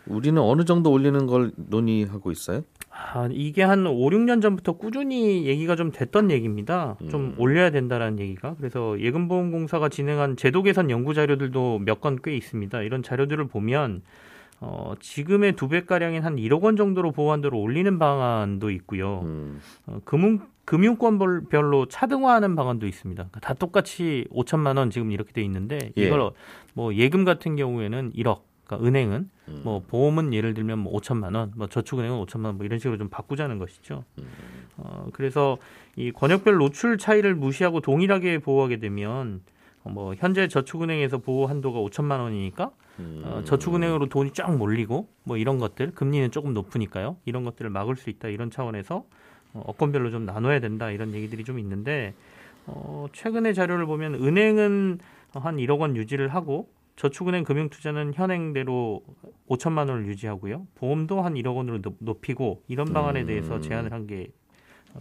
우리는 0.07 0.41
어느 0.41 0.65
정도 0.65 0.91
올리는 0.91 1.25
걸 1.27 1.51
논의하고 1.55 2.31
있어요? 2.31 2.63
아, 2.93 3.29
이게 3.31 3.63
한 3.63 3.87
5, 3.87 4.09
6년 4.09 4.41
전부터 4.41 4.73
꾸준히 4.73 5.45
얘기가 5.45 5.75
좀 5.75 5.91
됐던 5.91 6.29
얘기입니다. 6.29 6.97
좀 7.09 7.21
음. 7.21 7.35
올려야 7.37 7.69
된다라는 7.71 8.19
얘기가. 8.19 8.55
그래서 8.57 8.99
예금보험공사가 8.99 9.87
진행한 9.89 10.35
제도 10.35 10.61
개선 10.61 10.89
연구 10.89 11.13
자료들도 11.13 11.79
몇 11.85 12.01
건 12.01 12.17
꽤 12.21 12.35
있습니다. 12.35 12.81
이런 12.81 13.01
자료들을 13.01 13.47
보면 13.47 14.01
어, 14.59 14.93
지금의 14.99 15.53
두 15.53 15.67
배가량인 15.69 16.23
한 16.23 16.35
1억 16.35 16.61
원 16.63 16.75
정도로 16.75 17.11
보호한도를 17.11 17.57
올리는 17.57 17.97
방안도 17.97 18.69
있고요. 18.71 19.21
음. 19.23 19.59
어, 19.87 19.99
금융, 20.03 20.39
금융권별로 20.65 21.87
차등화하는 21.87 22.55
방안도 22.55 22.85
있습니다. 22.87 23.23
그러니까 23.23 23.39
다 23.39 23.53
똑같이 23.53 24.25
5천만 24.31 24.77
원 24.77 24.89
지금 24.91 25.11
이렇게 25.11 25.31
돼 25.31 25.41
있는데 25.43 25.91
예. 25.97 26.05
이걸 26.07 26.31
뭐 26.73 26.93
예금 26.93 27.23
같은 27.25 27.55
경우에는 27.55 28.11
1억, 28.15 28.41
그러니까 28.71 28.87
은행은 28.87 29.29
음. 29.49 29.61
뭐 29.63 29.83
보험은 29.85 30.33
예를 30.33 30.53
들면 30.53 30.79
뭐 30.79 30.93
5천만 30.93 31.35
원, 31.35 31.51
뭐 31.55 31.67
저축은행은 31.67 32.25
5천만 32.25 32.45
원, 32.45 32.57
뭐 32.57 32.65
이런 32.65 32.79
식으로 32.79 32.97
좀 32.97 33.09
바꾸자는 33.09 33.59
것이죠. 33.59 34.05
음. 34.19 34.23
어, 34.77 35.07
그래서 35.11 35.57
이 35.97 36.11
권역별 36.11 36.55
노출 36.55 36.97
차이를 36.97 37.35
무시하고 37.35 37.81
동일하게 37.81 38.39
보호하게 38.39 38.77
되면 38.77 39.41
뭐 39.83 40.15
현재 40.15 40.47
저축은행에서 40.47 41.17
보호 41.17 41.47
한도가 41.47 41.79
5천만 41.79 42.19
원이니까 42.21 42.71
음. 42.99 43.21
어, 43.25 43.43
저축은행으로 43.43 44.07
돈이 44.07 44.31
쫙 44.31 44.55
몰리고 44.55 45.07
뭐 45.23 45.37
이런 45.37 45.57
것들 45.57 45.91
금리는 45.91 46.31
조금 46.31 46.53
높으니까요. 46.53 47.17
이런 47.25 47.43
것들을 47.43 47.69
막을 47.69 47.97
수 47.97 48.09
있다 48.09 48.29
이런 48.29 48.51
차원에서 48.51 49.03
어, 49.53 49.63
업권별로 49.65 50.11
좀 50.11 50.25
나눠야 50.25 50.61
된다 50.61 50.91
이런 50.91 51.13
얘기들이 51.13 51.43
좀 51.43 51.59
있는데 51.59 52.13
어, 52.67 53.07
최근의 53.11 53.53
자료를 53.53 53.85
보면 53.85 54.15
은행은 54.15 54.99
한 55.33 55.57
1억 55.57 55.79
원 55.79 55.95
유지를 55.95 56.29
하고 56.29 56.69
저축은행 57.05 57.45
금융투자는 57.45 58.13
현행대로 58.13 59.01
5천만 59.49 59.89
원을 59.89 60.05
유지하고요. 60.05 60.67
보험도 60.75 61.23
한 61.23 61.33
1억 61.33 61.55
원으로 61.55 61.79
높이고 61.97 62.61
이런 62.67 62.93
방안에 62.93 63.25
대해서 63.25 63.55
음. 63.55 63.61
제안을 63.63 63.91
한 63.91 64.05
게 64.05 64.27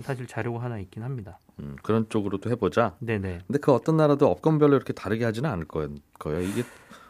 사실 0.01 0.27
자료가 0.27 0.63
하나 0.63 0.79
있긴 0.79 1.03
합니다. 1.03 1.39
음, 1.59 1.77
그런 1.83 2.09
쪽으로도 2.09 2.49
해보자. 2.51 2.97
네네. 3.01 3.41
근데 3.47 3.59
그 3.59 3.73
어떤 3.73 3.97
나라도 3.99 4.29
업권별로 4.31 4.77
이렇게 4.77 4.93
다르게 4.95 5.25
하지는 5.27 5.51
않을 5.51 5.67
거예요. 5.67 5.91
이게 6.43 6.63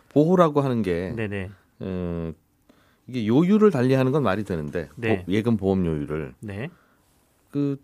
보호라고 0.08 0.60
하는 0.62 0.82
게 0.82 1.12
네네. 1.14 1.50
어, 1.80 2.32
이게 3.06 3.26
요율을 3.26 3.70
달리하는 3.70 4.10
건 4.10 4.24
말이 4.24 4.42
되는데 4.44 4.88
네. 4.96 5.24
예금 5.28 5.56
보험 5.56 5.86
요율을 5.86 6.34
네. 6.40 6.68
그 7.52 7.80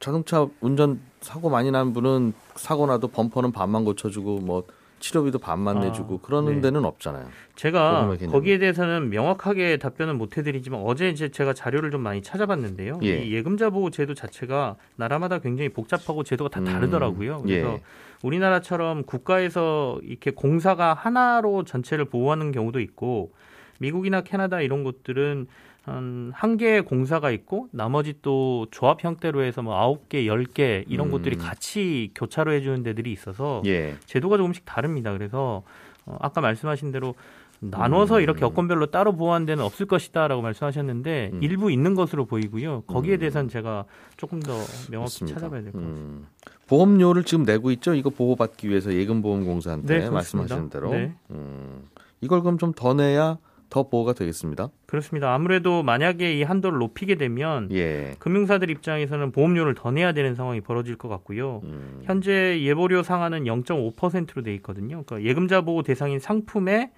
자동차 0.00 0.48
운전 0.60 1.00
사고 1.20 1.50
많이 1.50 1.70
난 1.70 1.92
분은 1.92 2.32
사고 2.56 2.86
나도 2.86 3.08
범퍼는 3.08 3.52
반만 3.52 3.84
고쳐주고 3.84 4.38
뭐 4.40 4.64
치료비도 5.00 5.38
반만 5.38 5.78
아, 5.78 5.80
내주고 5.80 6.18
그러는 6.18 6.56
네. 6.56 6.60
데는 6.60 6.84
없잖아요. 6.84 7.28
제가 7.56 8.16
거기에 8.30 8.58
대해서는 8.58 9.10
명확하게 9.10 9.78
답변은 9.78 10.18
못 10.18 10.36
해드리지만 10.36 10.80
어제 10.84 11.08
이제 11.08 11.30
제가 11.30 11.52
자료를 11.52 11.90
좀 11.90 12.02
많이 12.02 12.22
찾아봤는데요. 12.22 13.00
예. 13.02 13.22
이 13.22 13.34
예금자 13.34 13.70
보호 13.70 13.90
제도 13.90 14.14
자체가 14.14 14.76
나라마다 14.96 15.38
굉장히 15.38 15.68
복잡하고 15.68 16.22
제도가 16.22 16.50
다 16.50 16.60
음, 16.60 16.64
다르더라고요. 16.64 17.42
그래서 17.42 17.74
예. 17.74 17.82
우리나라처럼 18.22 19.04
국가에서 19.04 19.98
이렇게 20.02 20.30
공사가 20.30 20.94
하나로 20.94 21.64
전체를 21.64 22.06
보호하는 22.06 22.52
경우도 22.52 22.80
있고 22.80 23.32
미국이나 23.78 24.22
캐나다 24.22 24.60
이런 24.60 24.84
곳들은 24.84 25.46
한, 25.88 26.32
한 26.34 26.56
개의 26.56 26.82
공사가 26.82 27.30
있고 27.30 27.68
나머지 27.72 28.14
또 28.22 28.66
조합 28.70 29.02
형태로 29.04 29.42
해서 29.42 29.62
뭐 29.62 29.74
아홉 29.76 30.08
개, 30.08 30.26
열 30.26 30.44
개 30.44 30.84
이런 30.88 31.08
음. 31.08 31.10
곳들이 31.12 31.36
같이 31.36 32.10
교차로 32.14 32.52
해주는 32.52 32.82
데들이 32.82 33.12
있어서 33.12 33.62
예. 33.66 33.96
제도가 34.06 34.36
조금씩 34.36 34.64
다릅니다. 34.64 35.12
그래서 35.12 35.62
어, 36.06 36.16
아까 36.20 36.40
말씀하신 36.40 36.92
대로 36.92 37.14
나눠서 37.60 38.18
음. 38.18 38.22
이렇게 38.22 38.42
여건별로 38.42 38.86
따로 38.86 39.16
보호한 39.16 39.44
데는 39.44 39.64
없을 39.64 39.86
것이다라고 39.86 40.42
말씀하셨는데 40.42 41.30
음. 41.32 41.42
일부 41.42 41.72
있는 41.72 41.94
것으로 41.96 42.24
보이고요. 42.24 42.82
거기에 42.86 43.14
음. 43.16 43.18
대해서는 43.18 43.48
제가 43.48 43.84
조금 44.16 44.38
더 44.40 44.52
명확히 44.90 45.24
맞습니다. 45.24 45.40
찾아봐야 45.40 45.62
될 45.62 45.72
것 45.72 45.80
같습니다. 45.80 46.00
음. 46.02 46.26
보험료를 46.68 47.24
지금 47.24 47.44
내고 47.44 47.70
있죠. 47.72 47.94
이거 47.94 48.10
보호받기 48.10 48.68
위해서 48.68 48.92
예금보험공사한테 48.94 49.98
네, 49.98 50.10
말씀하신 50.10 50.70
대로 50.70 50.90
네. 50.90 51.14
음. 51.30 51.82
이걸 52.20 52.42
그럼 52.42 52.58
좀 52.58 52.72
더 52.74 52.94
내야 52.94 53.38
더 53.70 53.88
보호가 53.88 54.12
되겠습니다. 54.14 54.70
그렇습니다. 54.86 55.34
아무래도 55.34 55.82
만약에 55.82 56.38
이 56.38 56.42
한도를 56.42 56.78
높이게 56.78 57.16
되면 57.16 57.68
예. 57.72 58.14
금융사들 58.18 58.70
입장에서는 58.70 59.32
보험료를 59.32 59.74
더 59.74 59.90
내야 59.90 60.12
되는 60.12 60.34
상황이 60.34 60.60
벌어질 60.60 60.96
것 60.96 61.08
같고요. 61.08 61.60
음. 61.64 62.00
현재 62.04 62.60
예보료 62.62 63.02
상한은 63.02 63.44
0.5%로 63.44 64.42
돼 64.42 64.54
있거든요. 64.56 65.02
그러니까 65.04 65.28
예금자 65.28 65.60
보호 65.62 65.82
대상인 65.82 66.18
상품의 66.18 66.90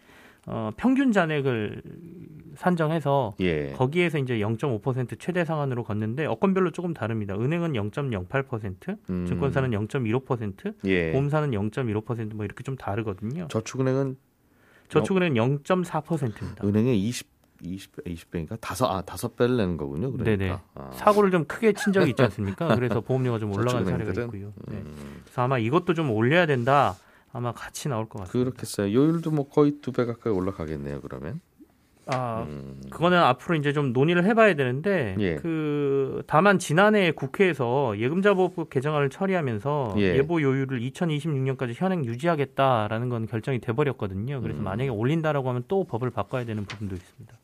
어, 0.46 0.70
평균 0.76 1.12
잔액을 1.12 1.82
산정해서 2.56 3.34
예. 3.40 3.72
거기에서 3.72 4.18
이제 4.18 4.38
0.5% 4.38 5.18
최대 5.18 5.44
상한으로 5.44 5.84
걷는데 5.84 6.26
어권별로 6.26 6.72
조금 6.72 6.94
다릅니다. 6.94 7.34
은행은 7.34 7.72
0.08%, 7.72 8.98
음. 9.10 9.26
증권사는 9.26 9.70
0.15%, 9.70 10.74
예. 10.86 11.12
보험사는 11.12 11.50
0.15%뭐 11.50 12.44
이렇게 12.44 12.62
좀 12.64 12.76
다르거든요. 12.76 13.48
저축은행은 13.48 14.16
저축은행 14.90 15.34
0.4%입니다. 15.34 16.64
은행에 16.66 16.94
20 16.94 17.28
20 17.62 17.92
20배니까 18.04 18.56
다섯 18.60 18.86
아 18.90 19.02
다섯 19.02 19.36
배를 19.36 19.56
내는 19.58 19.76
거군요. 19.76 20.10
그러니까. 20.12 20.36
네네. 20.36 20.58
아. 20.74 20.90
사고를 20.94 21.30
좀 21.30 21.44
크게 21.44 21.72
친 21.74 21.92
적이 21.92 22.10
있지 22.10 22.22
않습니까? 22.22 22.74
그래서 22.74 23.00
보험료가 23.02 23.38
좀 23.38 23.52
올라간 23.54 23.84
사례가 23.84 24.22
있고요. 24.22 24.52
네. 24.66 24.76
음. 24.78 25.20
그래서 25.24 25.42
아마 25.42 25.58
이것도 25.58 25.92
좀 25.94 26.10
올려야 26.10 26.46
된다. 26.46 26.96
아마 27.32 27.52
같이 27.52 27.88
나올 27.88 28.08
것 28.08 28.20
같습니다. 28.20 28.32
그렇겠어요. 28.50 28.92
요율도 28.94 29.30
뭐 29.30 29.48
거의 29.48 29.78
두 29.82 29.92
배 29.92 30.04
가까이 30.06 30.32
올라가겠네요. 30.32 31.00
그러면. 31.02 31.40
아, 32.12 32.46
음. 32.48 32.80
그거는 32.90 33.18
앞으로 33.18 33.56
이제 33.56 33.72
좀 33.72 33.92
논의를 33.92 34.24
해봐야 34.24 34.54
되는데, 34.54 35.16
예. 35.18 35.36
그, 35.36 36.22
다만 36.26 36.58
지난해 36.58 37.12
국회에서 37.12 37.98
예금자보호법 37.98 38.70
개정안을 38.70 39.10
처리하면서 39.10 39.94
예. 39.98 40.20
보 40.26 40.42
요율을 40.42 40.80
2026년까지 40.80 41.72
현행 41.74 42.04
유지하겠다라는 42.04 43.08
건 43.08 43.26
결정이 43.26 43.60
돼버렸거든요. 43.60 44.40
그래서 44.42 44.60
음. 44.60 44.64
만약에 44.64 44.90
올린다라고 44.90 45.48
하면 45.48 45.64
또 45.66 45.84
법을 45.84 46.10
바꿔야 46.10 46.44
되는 46.44 46.64
부분도 46.64 46.94
있습니다. 46.94 47.34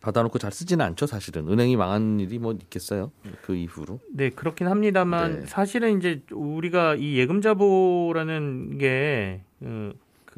받아놓고 0.00 0.38
잘 0.38 0.50
쓰지는 0.50 0.84
않죠, 0.86 1.06
사실은. 1.06 1.48
은행이 1.48 1.76
망한 1.76 2.20
일이 2.20 2.38
뭐 2.38 2.52
있겠어요? 2.52 3.12
그 3.42 3.54
이후로? 3.54 4.00
네, 4.12 4.30
그렇긴 4.30 4.66
합니다만 4.66 5.40
네. 5.40 5.46
사실은 5.46 5.98
이제 5.98 6.22
우리가 6.30 6.94
이 6.94 7.18
예금자보라는 7.18 8.78
게 8.78 9.42
어, 9.60 9.90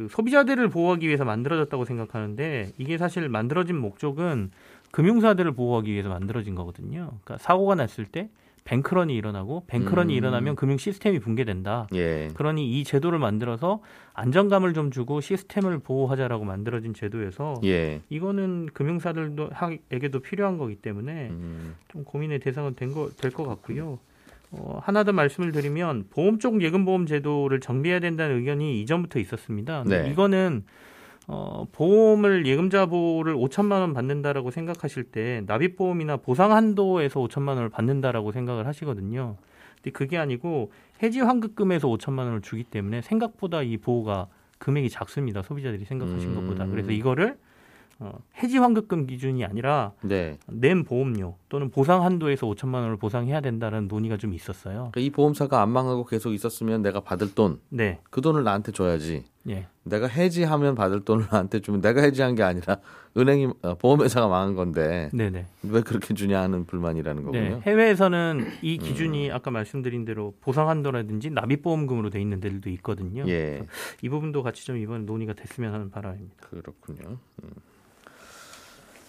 그 0.02 0.08
소비자들을 0.10 0.68
보호하기 0.68 1.06
위해서 1.06 1.24
만들어졌다고 1.24 1.84
생각하는데 1.84 2.72
이게 2.78 2.98
사실 2.98 3.28
만들어진 3.28 3.76
목적은 3.76 4.50
금융사들을 4.90 5.52
보호하기 5.52 5.90
위해서 5.92 6.08
만들어진 6.08 6.54
거거든요. 6.54 7.12
그러니까 7.24 7.38
사고가 7.38 7.74
났을 7.74 8.04
때 8.04 8.28
뱅크런이 8.64 9.14
일어나고 9.16 9.64
뱅크런이 9.66 10.14
음. 10.14 10.16
일어나면 10.16 10.54
금융 10.54 10.76
시스템이 10.76 11.18
붕괴된다. 11.18 11.88
예. 11.94 12.28
그러니 12.34 12.78
이 12.78 12.84
제도를 12.84 13.18
만들어서 13.18 13.80
안정감을 14.14 14.72
좀 14.72 14.90
주고 14.92 15.20
시스템을 15.20 15.80
보호하자라고 15.80 16.44
만들어진 16.44 16.94
제도여서 16.94 17.54
예. 17.64 18.02
이거는 18.08 18.68
금융사들도 18.72 19.50
에게도 19.90 20.20
필요한 20.20 20.58
거기 20.58 20.76
때문에 20.76 21.28
음. 21.30 21.74
좀 21.88 22.04
고민의 22.04 22.38
대상은 22.40 22.74
된 22.76 22.92
거 22.92 23.08
될 23.16 23.32
것 23.32 23.44
같고요. 23.46 23.98
어, 24.52 24.78
하나 24.82 25.02
더 25.02 25.12
말씀을 25.12 25.52
드리면 25.52 26.06
보험 26.10 26.38
쪽 26.38 26.62
예금보험 26.62 27.06
제도를 27.06 27.60
정비해야 27.60 28.00
된다는 28.00 28.36
의견이 28.36 28.80
이전부터 28.82 29.18
있었습니다. 29.18 29.84
네. 29.86 30.10
이거는 30.10 30.64
어, 31.26 31.66
보험을 31.72 32.46
예금자 32.46 32.86
보호를 32.86 33.34
5천만 33.34 33.80
원 33.80 33.94
받는다라고 33.94 34.50
생각하실 34.50 35.04
때 35.04 35.42
납입 35.46 35.76
보험이나 35.76 36.16
보상 36.18 36.52
한도에서 36.52 37.20
5천만 37.20 37.48
원을 37.48 37.70
받는다라고 37.70 38.32
생각을 38.32 38.66
하시거든요. 38.66 39.36
근데 39.76 39.90
그게 39.90 40.18
아니고 40.18 40.70
해지 41.02 41.20
환급금에서 41.20 41.88
5천만 41.88 42.18
원을 42.20 42.42
주기 42.42 42.64
때문에 42.64 43.00
생각보다 43.02 43.62
이 43.62 43.78
보호가 43.78 44.28
금액이 44.58 44.90
작습니다. 44.90 45.42
소비자들이 45.42 45.84
생각하신 45.84 46.30
음. 46.30 46.34
것보다. 46.34 46.66
그래서 46.66 46.90
이거를 46.92 47.36
어, 48.02 48.18
해지 48.42 48.58
환급금 48.58 49.06
기준이 49.06 49.44
아니라 49.44 49.92
네. 50.02 50.36
낸 50.48 50.82
보험료 50.82 51.36
또는 51.48 51.70
보상 51.70 52.02
한도에서 52.02 52.48
5천만 52.48 52.76
원을 52.76 52.96
보상해야 52.96 53.40
된다는 53.40 53.86
논의가 53.86 54.16
좀 54.16 54.34
있었어요. 54.34 54.90
그러니까 54.92 55.00
이 55.00 55.10
보험사가 55.10 55.62
안 55.62 55.70
망하고 55.70 56.04
계속 56.04 56.32
있었으면 56.32 56.82
내가 56.82 57.00
받을 57.00 57.32
돈, 57.32 57.60
네. 57.68 58.00
그 58.10 58.20
돈을 58.20 58.42
나한테 58.42 58.72
줘야지. 58.72 59.24
예. 59.48 59.66
내가 59.84 60.06
해지하면 60.06 60.74
받을 60.74 61.04
돈을 61.04 61.26
나한테 61.30 61.60
주면 61.60 61.80
내가 61.80 62.02
해지한 62.02 62.34
게 62.34 62.42
아니라 62.42 62.78
은행이 63.16 63.52
어, 63.62 63.74
보험회사가 63.74 64.28
망한 64.28 64.54
건데 64.54 65.10
네네. 65.12 65.46
왜 65.64 65.80
그렇게 65.82 66.14
주냐 66.14 66.40
하는 66.40 66.64
불만이라는 66.64 67.24
거군요. 67.24 67.42
네. 67.42 67.60
해외에서는 67.62 68.46
이 68.62 68.78
기준이 68.78 69.30
음. 69.30 69.34
아까 69.34 69.50
말씀드린 69.50 70.04
대로 70.04 70.34
보상 70.40 70.68
한도라든지 70.68 71.30
납입보험금으로 71.30 72.10
돼 72.10 72.20
있는 72.20 72.40
데들도 72.40 72.70
있거든요. 72.70 73.24
예. 73.28 73.62
이 74.02 74.08
부분도 74.08 74.42
같이 74.42 74.64
좀 74.64 74.76
이번 74.76 75.06
논의가 75.06 75.34
됐으면 75.34 75.72
하는 75.72 75.90
바람입니다. 75.90 76.48
그렇군요. 76.48 77.18
음. 77.42 77.50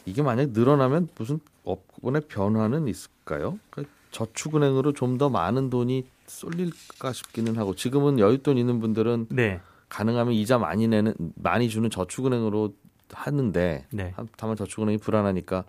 이게 0.06 0.22
만약 0.22 0.50
늘어나면 0.52 1.10
무슨 1.18 1.40
업권의 1.64 2.24
변화는 2.28 2.88
있을까요? 2.88 3.60
그러니까 3.70 3.94
저축은행으로 4.12 4.94
좀 4.94 5.18
더 5.18 5.30
많은 5.30 5.70
돈이 5.70 6.06
쏠릴까 6.28 7.14
싶기는 7.14 7.56
하고 7.58 7.76
지금은 7.76 8.18
여윳돈 8.18 8.58
있는 8.58 8.80
분들은 8.80 9.28
네. 9.30 9.62
가능하면 9.90 10.34
이자 10.34 10.58
많이 10.58 10.88
내는 10.88 11.14
많이 11.36 11.70
주는 11.70 11.90
저축은행으로 11.90 12.74
하는데 13.12 13.86
네. 13.92 14.14
다만 14.38 14.56
저축은행이 14.56 14.98
불안하니까 14.98 15.66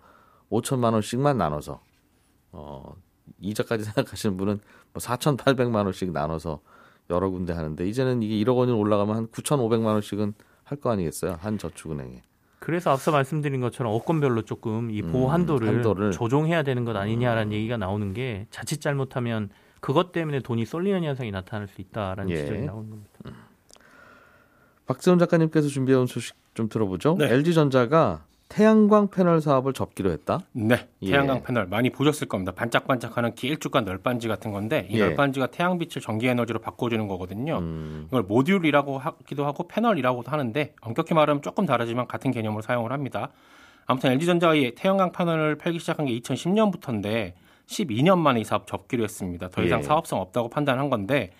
5천만 0.51 0.93
원씩만 0.93 1.37
나눠서 1.37 1.79
어 2.51 2.95
이자까지 3.39 3.83
생각하시는 3.85 4.37
분은 4.37 4.59
뭐 4.93 5.01
4,800만 5.01 5.83
원씩 5.85 6.11
나눠서 6.11 6.59
여러 7.09 7.29
군데 7.29 7.53
하는데 7.53 7.87
이제는 7.87 8.23
이게 8.23 8.35
1억 8.43 8.57
원이 8.57 8.71
올라가면 8.71 9.15
한 9.15 9.27
9,500만 9.27 9.85
원씩은 9.85 10.33
할 10.63 10.79
거 10.79 10.89
아니겠어요 10.91 11.37
한 11.39 11.57
저축은행에. 11.59 12.23
그래서 12.65 12.89
앞서 12.89 13.11
말씀드린 13.11 13.61
것처럼 13.61 13.93
업권별로 13.93 14.41
조금 14.41 14.89
이 14.89 15.03
보호 15.03 15.27
음, 15.27 15.31
한도를, 15.31 15.67
음, 15.67 15.75
한도를, 15.75 16.11
조정해야 16.11 16.63
되는 16.63 16.83
것 16.83 16.95
아니냐라는 16.95 17.49
음. 17.49 17.53
얘기가 17.53 17.77
나오는 17.77 18.11
게 18.11 18.47
자칫 18.49 18.81
잘못하면 18.81 19.49
그것 19.81 20.11
때문에 20.11 20.39
돈이 20.39 20.65
쏠리는 20.65 21.03
현상이 21.03 21.29
나타날 21.29 21.67
수 21.67 21.79
있다라는 21.79 22.31
예. 22.31 22.37
지적이 22.37 22.61
나오는 22.63 22.89
겁니다. 22.89 23.11
음. 23.27 23.33
박세훈 24.87 25.19
작가님께서 25.19 25.67
준비해온 25.67 26.07
소식 26.07 26.35
좀 26.55 26.67
들어보죠. 26.67 27.17
네. 27.19 27.31
LG전자가 27.31 28.25
태양광 28.47 29.09
패널 29.09 29.41
사업을 29.41 29.73
접기로 29.73 30.11
했다. 30.11 30.39
네, 30.53 30.87
예. 31.01 31.11
태양광 31.11 31.37
예. 31.37 31.43
패널 31.43 31.65
많이 31.67 31.89
보셨을 31.89 32.27
겁니다. 32.27 32.51
반짝반짝하는 32.51 33.33
길쭉한 33.33 33.85
널빤지 33.85 34.27
같은 34.27 34.51
건데 34.51 34.87
이 34.89 34.99
예. 34.99 35.05
널빤지가 35.07 35.47
태양빛을 35.47 36.01
전기 36.01 36.27
에너지로 36.27 36.59
바꿔주는 36.59 37.07
거거든요. 37.07 37.57
음. 37.57 38.05
이걸 38.07 38.23
모듈이라고 38.23 38.99
하기도 38.99 39.45
하고 39.45 39.67
패널이라고도 39.67 40.31
하는데 40.31 40.73
엄격히 40.81 41.13
말하면 41.13 41.41
조금 41.41 41.65
다르지만 41.65 42.07
같은 42.07 42.31
개념으로 42.31 42.61
사용을 42.61 42.91
합니다. 42.91 43.29
아무튼 43.87 44.11
LG전자가 44.11 44.55
이 44.55 44.73
태양광 44.75 45.11
패널을 45.11 45.57
팔기 45.57 45.79
시작한 45.79 46.05
게 46.05 46.19
2010년부터인데 46.19 47.33
12년 47.67 48.19
만에 48.19 48.41
이 48.41 48.43
사업 48.43 48.67
접기로 48.67 49.03
했습니다. 49.03 49.49
더 49.49 49.63
이상 49.63 49.79
예. 49.79 49.83
사업성 49.83 50.21
없다고 50.21 50.49
판단한 50.49 50.89
건데 50.89 51.31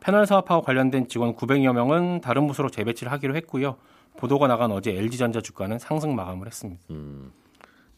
패널 0.00 0.26
사업하고 0.26 0.62
관련된 0.62 1.08
직원 1.08 1.34
900여 1.34 1.72
명은 1.72 2.20
다른 2.22 2.46
부서로 2.46 2.70
재배치를 2.70 3.12
하기로 3.12 3.36
했고요. 3.36 3.76
보도가 4.16 4.46
나간 4.48 4.72
어제 4.72 4.92
LG전자 4.92 5.40
주가는 5.40 5.78
상승 5.78 6.14
마감을 6.16 6.46
했습니다. 6.46 6.80
음, 6.90 7.32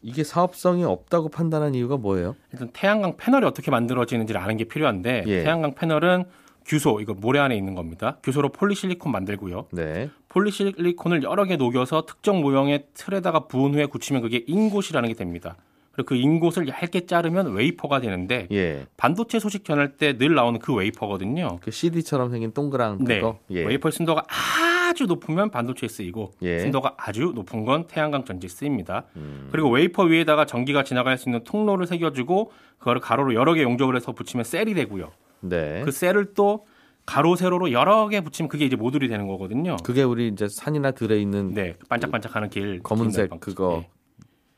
이게 0.02 0.22
사업성이 0.24 0.84
없다고 0.84 1.28
판단한 1.28 1.74
이유가 1.74 1.96
뭐예요? 1.96 2.36
일단 2.52 2.68
태양광 2.72 3.16
패널이 3.16 3.44
어떻게 3.46 3.70
만들어지는지를 3.70 4.40
아는 4.40 4.56
게 4.56 4.64
필요한데 4.64 5.24
예. 5.26 5.42
태양광 5.42 5.74
패널은 5.74 6.24
규소 6.64 7.00
이거 7.00 7.14
모래 7.14 7.38
안에 7.40 7.56
있는 7.56 7.74
겁니다. 7.74 8.18
규소로 8.22 8.50
폴리실리콘 8.50 9.10
만들고요. 9.10 9.68
네. 9.72 10.10
폴리실리콘을 10.28 11.22
여러 11.22 11.44
개 11.44 11.56
녹여서 11.56 12.04
특정 12.06 12.40
모형의 12.42 12.84
틀에다가 12.94 13.46
부은 13.46 13.74
후에 13.74 13.86
굳히면 13.86 14.22
그게 14.22 14.44
인곳이라는 14.46 15.08
게 15.08 15.14
됩니다. 15.14 15.56
그리고 15.92 16.08
그 16.10 16.14
잉곳을 16.14 16.68
얇게 16.68 17.06
자르면 17.06 17.54
웨이퍼가 17.54 18.00
되는데 18.00 18.46
예. 18.52 18.86
반도체 18.96 19.40
소식 19.40 19.64
전할 19.64 19.96
때 19.96 20.16
늘 20.16 20.34
나오는 20.34 20.60
그 20.60 20.72
웨이퍼거든요. 20.74 21.58
그 21.60 21.70
CD처럼 21.72 22.30
생긴 22.30 22.52
동그란 22.52 22.98
네. 23.04 23.16
그거. 23.16 23.38
예. 23.50 23.64
웨이퍼 23.64 23.90
순도가 23.90 24.22
아주 24.28 25.06
높으면 25.06 25.50
반도체에 25.50 25.88
쓰이고 25.88 26.32
예. 26.42 26.60
순도가 26.60 26.94
아주 26.96 27.32
높은 27.34 27.64
건 27.64 27.86
태양광 27.86 28.24
전지에 28.24 28.48
쓰입니다. 28.48 29.04
음. 29.16 29.48
그리고 29.52 29.70
웨이퍼 29.70 30.04
위에다가 30.04 30.44
전기가 30.46 30.82
지나갈 30.82 31.18
수 31.18 31.28
있는 31.28 31.44
통로를 31.44 31.86
새겨주고 31.86 32.50
그거를 32.78 33.00
가로로 33.00 33.34
여러 33.34 33.54
개 33.54 33.62
용접을 33.62 33.96
해서 33.96 34.12
붙이면 34.12 34.44
셀이 34.44 34.74
되고요. 34.74 35.10
네. 35.40 35.82
그 35.84 35.90
셀을 35.90 36.34
또 36.34 36.66
가로 37.06 37.36
세로로 37.36 37.72
여러 37.72 38.08
개 38.08 38.20
붙이면 38.20 38.48
그게 38.48 38.66
이제 38.66 38.76
모듈이 38.76 39.08
되는 39.08 39.26
거거든요. 39.26 39.76
그게 39.82 40.02
우리 40.02 40.28
이제 40.28 40.46
산이나 40.48 40.90
들에 40.90 41.18
있는 41.20 41.54
네 41.54 41.74
반짝반짝하는 41.88 42.50
길 42.50 42.82
검은색 42.82 43.30
그거 43.40 43.82
네. 43.82 43.88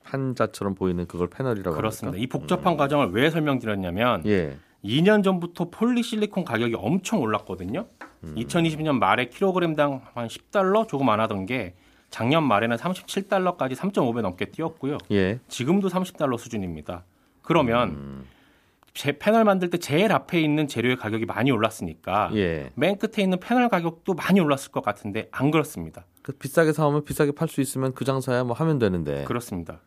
판자처럼 0.02 0.74
보이는 0.74 1.06
그걸 1.06 1.28
패널이라고 1.28 1.76
그렇습니다. 1.76 2.16
할까? 2.16 2.22
이 2.22 2.26
복잡한 2.26 2.74
음. 2.74 2.76
과정을 2.76 3.10
왜 3.12 3.30
설명드렸냐면 3.30 4.26
예. 4.26 4.56
2년 4.84 5.22
전부터 5.22 5.70
폴리실리콘 5.70 6.44
가격이 6.44 6.74
엄청 6.76 7.20
올랐거든요. 7.20 7.86
음. 8.24 8.34
2020년 8.36 8.98
말에 8.98 9.28
킬로그램당 9.28 10.02
한 10.14 10.28
10달러 10.28 10.86
조금 10.88 11.08
안 11.08 11.20
하던 11.20 11.46
게 11.46 11.74
작년 12.10 12.42
말에는 12.44 12.76
37달러까지 12.76 13.74
3.5배 13.74 14.20
넘게 14.20 14.46
뛰었고요. 14.46 14.98
예. 15.12 15.38
지금도 15.48 15.88
30달러 15.88 16.38
수준입니다. 16.38 17.04
그러면 17.42 17.90
음. 17.90 18.24
제 18.92 19.16
패널 19.16 19.44
만들 19.44 19.70
때 19.70 19.78
제일 19.78 20.12
앞에 20.12 20.40
있는 20.40 20.66
재료의 20.66 20.96
가격이 20.96 21.24
많이 21.24 21.50
올랐으니까 21.52 22.30
예. 22.34 22.70
맨 22.74 22.98
끝에 22.98 23.22
있는 23.22 23.38
패널 23.38 23.68
가격도 23.68 24.14
많이 24.14 24.40
올랐을 24.40 24.72
것 24.72 24.82
같은데 24.82 25.28
안 25.30 25.50
그렇습니다. 25.50 26.04
그 26.22 26.32
비싸게 26.32 26.72
사오면 26.72 27.04
비싸게 27.04 27.32
팔 27.32 27.48
수 27.48 27.60
있으면 27.60 27.94
그 27.94 28.04
장사야 28.04 28.44
뭐 28.44 28.54
하면 28.54 28.78
되는데. 28.78 29.24
그렇습니다. 29.24 29.80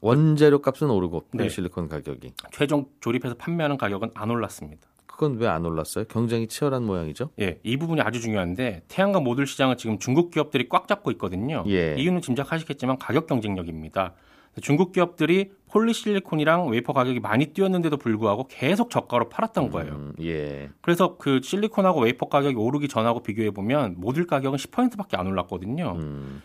원재료 0.00 0.62
값은 0.62 0.88
오르고 0.88 1.26
네. 1.34 1.48
가격이 1.48 2.32
최종 2.52 2.86
조립해서 3.00 3.34
판매하는 3.34 3.76
가격은 3.76 4.10
안 4.14 4.30
올랐습니다. 4.30 4.88
그건 5.20 5.36
왜 5.38 5.48
안 5.48 5.66
올랐어요? 5.66 6.06
경쟁이 6.06 6.46
치열한 6.48 6.82
모양이죠. 6.84 7.28
예, 7.40 7.58
이 7.62 7.76
부분이 7.76 8.00
아주 8.00 8.22
중요한데 8.22 8.84
태양광 8.88 9.22
모듈 9.22 9.46
시장은 9.46 9.76
지금 9.76 9.98
중국 9.98 10.30
기업들이 10.30 10.66
꽉 10.70 10.88
잡고 10.88 11.10
있거든요. 11.12 11.62
예. 11.66 11.94
이유는 11.98 12.22
짐작하시겠지만 12.22 12.98
가격 12.98 13.26
경쟁력입니다. 13.26 14.14
중국 14.62 14.92
기업들이 14.92 15.50
폴리실리콘이랑 15.70 16.68
웨이퍼 16.68 16.94
가격이 16.94 17.20
많이 17.20 17.46
뛰었는데도 17.46 17.98
불구하고 17.98 18.46
계속 18.48 18.88
저가로 18.90 19.28
팔았던 19.28 19.64
음, 19.64 19.70
거예요. 19.70 19.92
음, 19.92 20.12
예. 20.22 20.70
그래서 20.80 21.18
그 21.18 21.40
실리콘하고 21.42 22.00
웨이퍼 22.00 22.28
가격이 22.30 22.56
오르기 22.56 22.88
전하고 22.88 23.22
비교해 23.22 23.50
보면 23.50 23.96
모듈 23.98 24.26
가격은 24.26 24.56
10%밖에 24.56 25.18
안 25.18 25.26
올랐거든요. 25.26 25.96
음. 26.00 26.40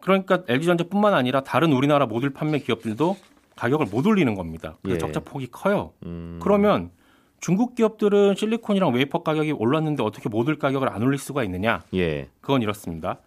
그러니까 0.00 0.42
LG전자뿐만 0.48 1.14
아니라 1.14 1.42
다른 1.44 1.72
우리나라 1.72 2.06
모듈 2.06 2.32
판매 2.32 2.58
기업들도 2.58 3.16
가격을 3.54 3.86
못 3.92 4.04
올리는 4.06 4.34
겁니다. 4.34 4.76
그 4.82 4.90
예. 4.90 4.98
적자 4.98 5.20
폭이 5.20 5.46
커요. 5.52 5.92
음. 6.04 6.40
그러면 6.42 6.90
중국 7.42 7.74
기업들은 7.74 8.36
실리콘이랑 8.36 8.94
웨이퍼 8.94 9.24
가격이 9.24 9.50
올랐는데 9.50 10.04
어떻게 10.04 10.28
모듈 10.28 10.60
가격을 10.60 10.88
안 10.88 11.02
올릴 11.02 11.18
수가 11.18 11.42
있느냐? 11.42 11.82
예. 11.92 12.28
그건 12.40 12.62
이렇습니다. 12.62 13.18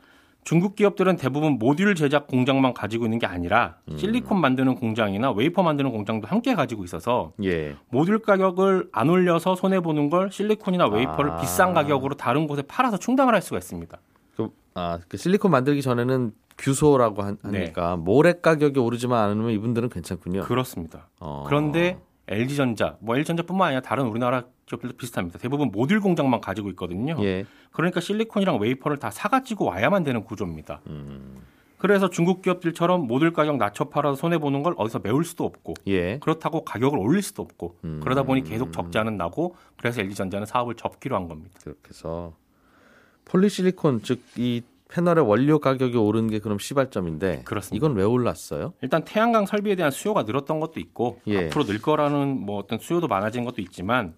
중국 0.45 0.77
기업들은 0.77 1.17
대부분 1.17 1.59
모듈 1.59 1.95
제작 1.95 2.27
공장만 2.27 2.73
가지고 2.73 3.05
있는 3.05 3.19
게 3.19 3.27
아니라 3.27 3.75
음. 3.89 3.97
실리콘 3.97 4.39
만드는 4.39 4.75
공장이나 4.75 5.31
웨이퍼 5.31 5.63
만드는 5.63 5.91
공장도 5.91 6.29
함께 6.29 6.55
가지고 6.55 6.85
있어서 6.85 7.33
예. 7.43 7.75
모듈 7.89 8.19
가격을 8.19 8.87
안 8.93 9.09
올려서 9.09 9.55
손해 9.57 9.81
보는 9.81 10.09
걸 10.09 10.31
실리콘이나 10.31 10.87
웨이퍼를 10.87 11.31
아. 11.31 11.37
비싼 11.41 11.73
가격으로 11.73 12.15
다른 12.15 12.47
곳에 12.47 12.61
팔아서 12.61 12.95
충당을 12.95 13.33
할 13.33 13.41
수가 13.41 13.57
있습니다. 13.57 13.97
그, 14.37 14.47
아, 14.75 14.99
그 15.09 15.17
실리콘 15.17 15.51
만들기 15.51 15.81
전에는 15.81 16.31
규소라고 16.57 17.21
하니까 17.21 17.95
네. 17.97 18.01
모래 18.01 18.31
가격이 18.31 18.79
오르지만 18.79 19.29
않으면 19.31 19.51
이분들은 19.51 19.89
괜찮군요. 19.89 20.43
그렇습니다. 20.43 21.09
어. 21.19 21.43
그런데 21.47 21.99
LG전자, 22.27 22.97
뭐 22.99 23.15
LG전자뿐만 23.15 23.67
아니라 23.67 23.81
다른 23.81 24.05
우리나라 24.05 24.43
기업들도 24.65 24.97
비슷합니다. 24.97 25.37
대부분 25.39 25.71
모듈 25.71 25.99
공장만 26.01 26.41
가지고 26.41 26.69
있거든요. 26.69 27.17
예. 27.21 27.45
그러니까 27.71 27.99
실리콘이랑 27.99 28.59
웨이퍼를 28.59 28.97
다 28.97 29.11
사가지고 29.11 29.65
와야만 29.65 30.03
되는 30.03 30.23
구조입니다. 30.23 30.81
음. 30.87 31.41
그래서 31.77 32.09
중국 32.09 32.41
기업들처럼 32.41 33.05
모듈 33.05 33.33
가격 33.33 33.57
낮춰 33.57 33.89
팔아서 33.89 34.15
손해 34.15 34.39
보는 34.39 34.63
걸 34.63 34.73
어디서 34.77 34.99
메울 34.99 35.23
수도 35.23 35.43
없고 35.45 35.75
예. 35.87 36.17
그렇다고 36.19 36.63
가격을 36.65 36.97
올릴 36.97 37.21
수도 37.21 37.43
없고 37.43 37.75
음. 37.83 37.99
그러다 38.01 38.23
보니 38.23 38.43
계속 38.43 38.71
적자는 38.71 39.17
나고 39.17 39.55
그래서 39.77 40.01
LG전자는 40.01 40.47
사업을 40.47 40.75
접기로 40.75 41.15
한 41.15 41.27
겁니다. 41.27 41.59
그렇게 41.63 41.89
해서 41.89 42.33
폴리실리콘 43.25 44.01
즉 44.01 44.21
이 44.37 44.63
패널의 44.89 45.27
원료 45.27 45.59
가격이 45.59 45.97
오른 45.97 46.29
게 46.29 46.39
그럼 46.39 46.59
시발점인데 46.59 47.41
그렇습니다. 47.43 47.75
이건 47.75 47.97
왜 47.97 48.03
올랐어요? 48.03 48.73
일단 48.81 49.03
태양광 49.03 49.45
설비에 49.45 49.75
대한 49.75 49.91
수요가 49.91 50.23
늘었던 50.23 50.59
것도 50.59 50.79
있고 50.79 51.19
예. 51.27 51.47
앞으로 51.47 51.63
늘 51.63 51.81
거라는 51.81 52.39
뭐 52.45 52.57
어떤 52.57 52.79
수요도 52.79 53.07
많아진 53.07 53.43
것도 53.43 53.61
있지만 53.61 54.13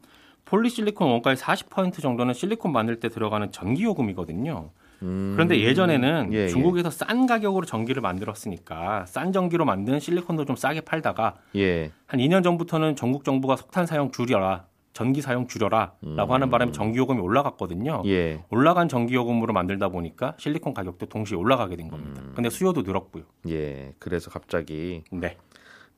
폴리실리콘 0.45 1.09
원가의 1.09 1.35
40% 1.35 2.01
정도는 2.01 2.33
실리콘 2.33 2.71
만들 2.71 2.99
때 2.99 3.09
들어가는 3.09 3.51
전기 3.51 3.83
요금이거든요. 3.83 4.71
음. 5.03 5.33
그런데 5.35 5.61
예전에는 5.61 6.33
예, 6.33 6.37
예. 6.43 6.47
중국에서 6.47 6.87
예. 6.87 6.91
싼 6.91 7.27
가격으로 7.27 7.65
전기를 7.65 8.01
만들었으니까 8.01 9.05
싼 9.05 9.31
전기로 9.31 9.65
만든 9.65 9.99
실리콘도 9.99 10.45
좀 10.45 10.55
싸게 10.55 10.81
팔다가 10.81 11.35
예. 11.55 11.91
한 12.07 12.19
2년 12.19 12.43
전부터는 12.43 12.95
전국 12.95 13.23
정부가 13.23 13.55
석탄 13.55 13.85
사용 13.85 14.11
줄여라 14.11 14.65
전기 14.97 15.21
사용 15.21 15.45
줄여라라고 15.45 15.99
음. 16.07 16.31
하는 16.31 16.49
바람에 16.49 16.71
전기 16.71 16.97
요금이 16.97 17.21
올라갔거든요. 17.21 18.01
예. 18.07 18.43
올라간 18.49 18.89
전기 18.89 19.13
요금으로 19.13 19.53
만들다 19.53 19.89
보니까 19.89 20.33
실리콘 20.39 20.73
가격도 20.73 21.05
동시에 21.05 21.37
올라가게 21.37 21.75
된 21.75 21.87
겁니다. 21.87 22.19
음. 22.23 22.31
근데 22.35 22.49
수요도 22.49 22.81
늘었고요. 22.81 23.23
예. 23.47 23.93
그래서 23.99 24.31
갑자기 24.31 25.03
네. 25.11 25.37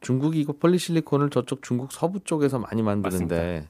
중국이 0.02 0.42
이거 0.42 0.52
폴리실리콘을 0.52 1.30
저쪽 1.30 1.62
중국 1.62 1.94
서부 1.94 2.20
쪽에서 2.20 2.60
많이 2.60 2.82
만드는데 2.82 3.36
맞습니다. 3.36 3.70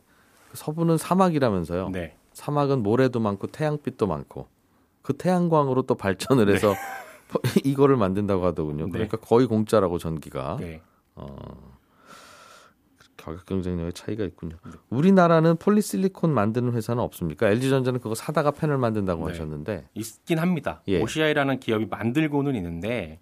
서부는 0.53 0.97
사막이라면서요. 0.97 1.89
네. 1.89 2.15
사막은 2.33 2.81
모래도 2.81 3.19
많고 3.19 3.45
태양빛도 3.45 4.07
많고 4.07 4.47
그 5.03 5.13
태양광으로 5.13 5.83
또 5.83 5.93
발전을 5.93 6.49
해서 6.49 6.73
네. 6.73 6.79
이거를 7.69 7.97
만든다고 7.97 8.43
하더군요. 8.47 8.85
네. 8.85 8.91
그러니까 8.93 9.17
거의 9.17 9.45
공짜라고 9.45 9.99
전기가. 9.99 10.57
네. 10.59 10.81
어. 11.13 11.77
가격 13.29 13.45
경쟁력의 13.45 13.93
차이가 13.93 14.23
있군요. 14.23 14.57
네. 14.65 14.71
우리나라는 14.89 15.57
폴리실리콘 15.57 16.33
만드는 16.33 16.73
회사는 16.73 17.01
없습니까? 17.03 17.49
LG전자는 17.49 17.99
그거 17.99 18.15
사다가 18.15 18.51
펜을 18.51 18.77
만든다고 18.77 19.25
네. 19.25 19.31
하셨는데 19.31 19.85
있긴 19.93 20.39
합니다. 20.39 20.81
예. 20.87 21.01
OCI라는 21.01 21.59
기업이 21.59 21.85
만들고는 21.85 22.55
있는데 22.55 23.19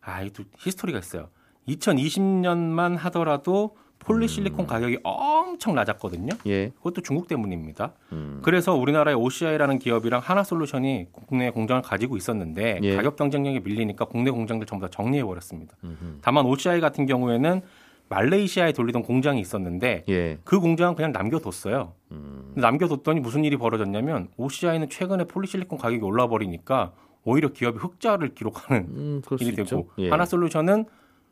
아, 0.00 0.22
이또 0.22 0.44
히스토리가 0.58 0.98
있어요. 0.98 1.28
2020년만 1.68 2.96
하더라도 2.96 3.76
폴리실리콘 3.98 4.60
음. 4.60 4.66
가격이 4.66 4.98
엄청 5.02 5.74
낮았거든요. 5.74 6.32
예. 6.46 6.68
그것도 6.76 7.00
중국 7.00 7.26
때문입니다. 7.26 7.92
음. 8.12 8.40
그래서 8.42 8.74
우리나라의 8.74 9.16
OCI라는 9.16 9.78
기업이랑 9.78 10.20
하나솔루션이 10.22 11.08
국내 11.10 11.50
공장을 11.50 11.82
가지고 11.82 12.16
있었는데 12.16 12.80
예. 12.82 12.96
가격 12.96 13.16
경쟁력이 13.16 13.60
밀리니까 13.60 14.04
국내 14.04 14.30
공장들 14.30 14.66
전부 14.66 14.86
다 14.86 14.90
정리해 14.90 15.24
버렸습니다. 15.24 15.74
다만 16.20 16.46
OCI 16.46 16.80
같은 16.80 17.06
경우에는 17.06 17.62
말레이시아에 18.08 18.72
돌리던 18.72 19.02
공장이 19.02 19.40
있었는데 19.40 20.04
예. 20.08 20.38
그 20.44 20.60
공장은 20.60 20.94
그냥 20.94 21.12
남겨뒀어요. 21.12 21.92
음. 22.12 22.52
남겨뒀더니 22.56 23.20
무슨 23.20 23.44
일이 23.44 23.56
벌어졌냐면 23.56 24.28
OCI는 24.36 24.88
최근에 24.88 25.24
폴리실리콘 25.24 25.78
가격이 25.78 26.02
올라 26.04 26.28
버리니까 26.28 26.92
오히려 27.24 27.48
기업이 27.48 27.78
흑자를 27.78 28.34
기록하는 28.34 28.86
음, 28.88 29.22
일이 29.40 29.56
되고 29.56 29.90
예. 29.98 30.10
한화솔루션은 30.10 30.84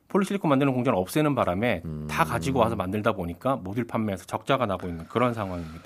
폴리실리콘 0.08 0.48
만드는 0.48 0.72
공장을 0.74 0.98
없애는 0.98 1.34
바람에 1.34 1.82
음. 1.84 2.06
다 2.10 2.24
가지고 2.24 2.60
와서 2.60 2.74
만들다 2.76 3.12
보니까 3.12 3.56
모듈 3.56 3.86
판매에서 3.86 4.24
적자가 4.24 4.66
나고 4.66 4.88
있는 4.88 5.06
그런 5.06 5.32
상황입니다. 5.34 5.82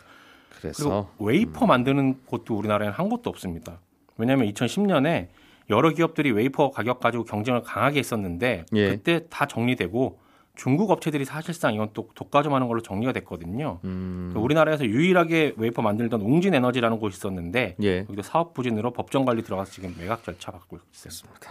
그래서 0.59 1.09
그리고 1.17 1.31
웨이퍼 1.31 1.67
음. 1.67 1.69
만드는 1.69 2.21
곳도 2.27 2.57
우리나라에는 2.57 2.95
한 2.95 3.09
곳도 3.09 3.29
없습니다. 3.31 3.81
왜냐하면 4.17 4.51
2010년에 4.53 5.29
여러 5.71 5.91
기업들이 5.91 6.31
웨이퍼 6.31 6.71
가격 6.71 6.99
가지고 6.99 7.25
경쟁을 7.25 7.63
강하게 7.63 7.99
했었는데 7.99 8.65
예. 8.75 8.89
그때 8.89 9.27
다 9.29 9.47
정리되고 9.47 10.19
중국 10.59 10.91
업체들이 10.91 11.25
사실상 11.25 11.73
이건 11.73 11.91
또 11.95 12.09
독과점하는 12.17 12.67
걸로 12.67 12.83
정리가 12.83 13.13
됐거든요. 13.13 13.79
음. 13.85 14.31
그러니까 14.31 14.41
우리나라에서 14.41 14.85
유일하게 14.85 15.55
웨이퍼 15.57 15.83
만들던 15.83 16.21
웅진 16.21 16.53
에너지라는 16.53 16.99
곳이 16.99 17.17
있었는데 17.17 17.77
예. 17.81 17.99
여기도 18.01 18.23
사업 18.23 18.55
부진으로 18.55 18.93
법정 18.93 19.25
관리 19.25 19.43
들어가서 19.43 19.71
지금 19.71 19.95
매각 19.97 20.25
절차 20.25 20.51
받고 20.51 20.81
있습니다. 20.93 21.51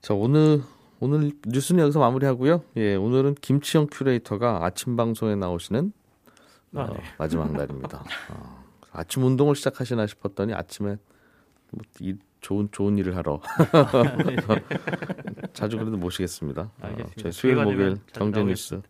자 0.00 0.14
오늘 0.14 0.62
오늘 0.98 1.30
뉴스는 1.46 1.84
여기서 1.84 2.00
마무리하고요. 2.00 2.64
예 2.76 2.96
오늘은 2.96 3.36
김치영 3.36 3.86
큐레이터가 3.92 4.64
아침 4.64 4.96
방송에 4.96 5.36
나오시는 5.36 5.92
아, 6.74 6.82
어, 6.82 6.92
네. 6.92 7.02
마지막 7.18 7.52
날입니다. 7.52 8.02
어, 8.30 8.64
아침 8.90 9.22
운동을 9.22 9.54
시작하시나 9.54 10.08
싶었더니 10.08 10.54
아침에 10.54 10.96
뭐 11.70 11.84
이, 12.00 12.16
좋은 12.42 12.68
좋은 12.72 12.98
일을 12.98 13.16
하러 13.16 13.40
자주 15.54 15.78
그래도 15.78 15.96
모시겠습니다. 15.96 16.70
어, 16.80 16.96
저희 17.18 17.32
수요일 17.32 17.64
목요일 17.64 17.96
경제 18.12 18.42
뉴스 18.44 18.82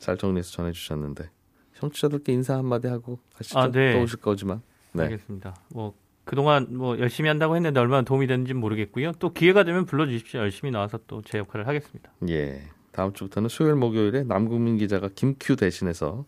잘 0.00 0.16
정리해서 0.16 0.50
전해 0.50 0.72
주셨는데 0.72 1.30
청취자들께 1.78 2.32
인사 2.32 2.56
한마디 2.56 2.88
하고 2.88 3.20
가시죠. 3.36 3.58
아, 3.58 3.70
네. 3.70 3.92
또 3.92 4.02
오실 4.02 4.18
거지만. 4.20 4.62
네. 4.92 5.04
알겠습니다. 5.04 5.54
뭐 5.68 5.94
그동안 6.24 6.66
뭐 6.70 6.98
열심히 6.98 7.28
한다고 7.28 7.54
했는데 7.54 7.78
얼마나 7.78 8.02
도움이 8.02 8.26
되는지 8.26 8.54
모르겠고요. 8.54 9.12
또 9.18 9.32
기회가 9.32 9.62
되면 9.62 9.84
불러 9.84 10.06
주십시오. 10.06 10.40
열심히 10.40 10.72
나와서 10.72 10.98
또 11.06 11.22
제 11.22 11.38
역할을 11.38 11.68
하겠습니다. 11.68 12.10
예. 12.30 12.62
다음 12.92 13.12
주부터는 13.12 13.50
수요일 13.50 13.74
목요일에 13.74 14.22
남국민 14.24 14.78
기자가 14.78 15.10
김큐 15.14 15.56
대신해서 15.56 16.24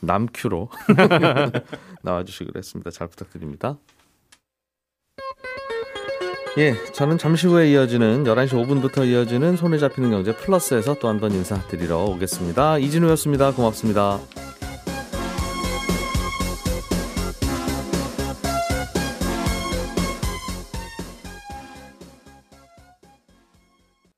남큐로 0.00 0.68
나와 2.02 2.24
주시기로 2.24 2.58
했습니다. 2.58 2.90
잘 2.90 3.08
부탁드립니다. 3.08 3.78
예, 6.56 6.74
저는 6.92 7.18
잠시 7.18 7.48
후에 7.48 7.70
이어지는 7.72 8.24
11시 8.24 8.50
5분부터 8.50 9.06
이어지는 9.08 9.56
손에 9.56 9.76
잡히는 9.78 10.10
경제 10.10 10.32
플러스에서 10.36 10.94
또 10.94 11.08
한 11.08 11.18
번 11.18 11.32
인사드리러 11.32 11.98
오겠습니다. 12.04 12.78
이진우였습니다. 12.78 13.52
고맙습니다. 13.52 14.20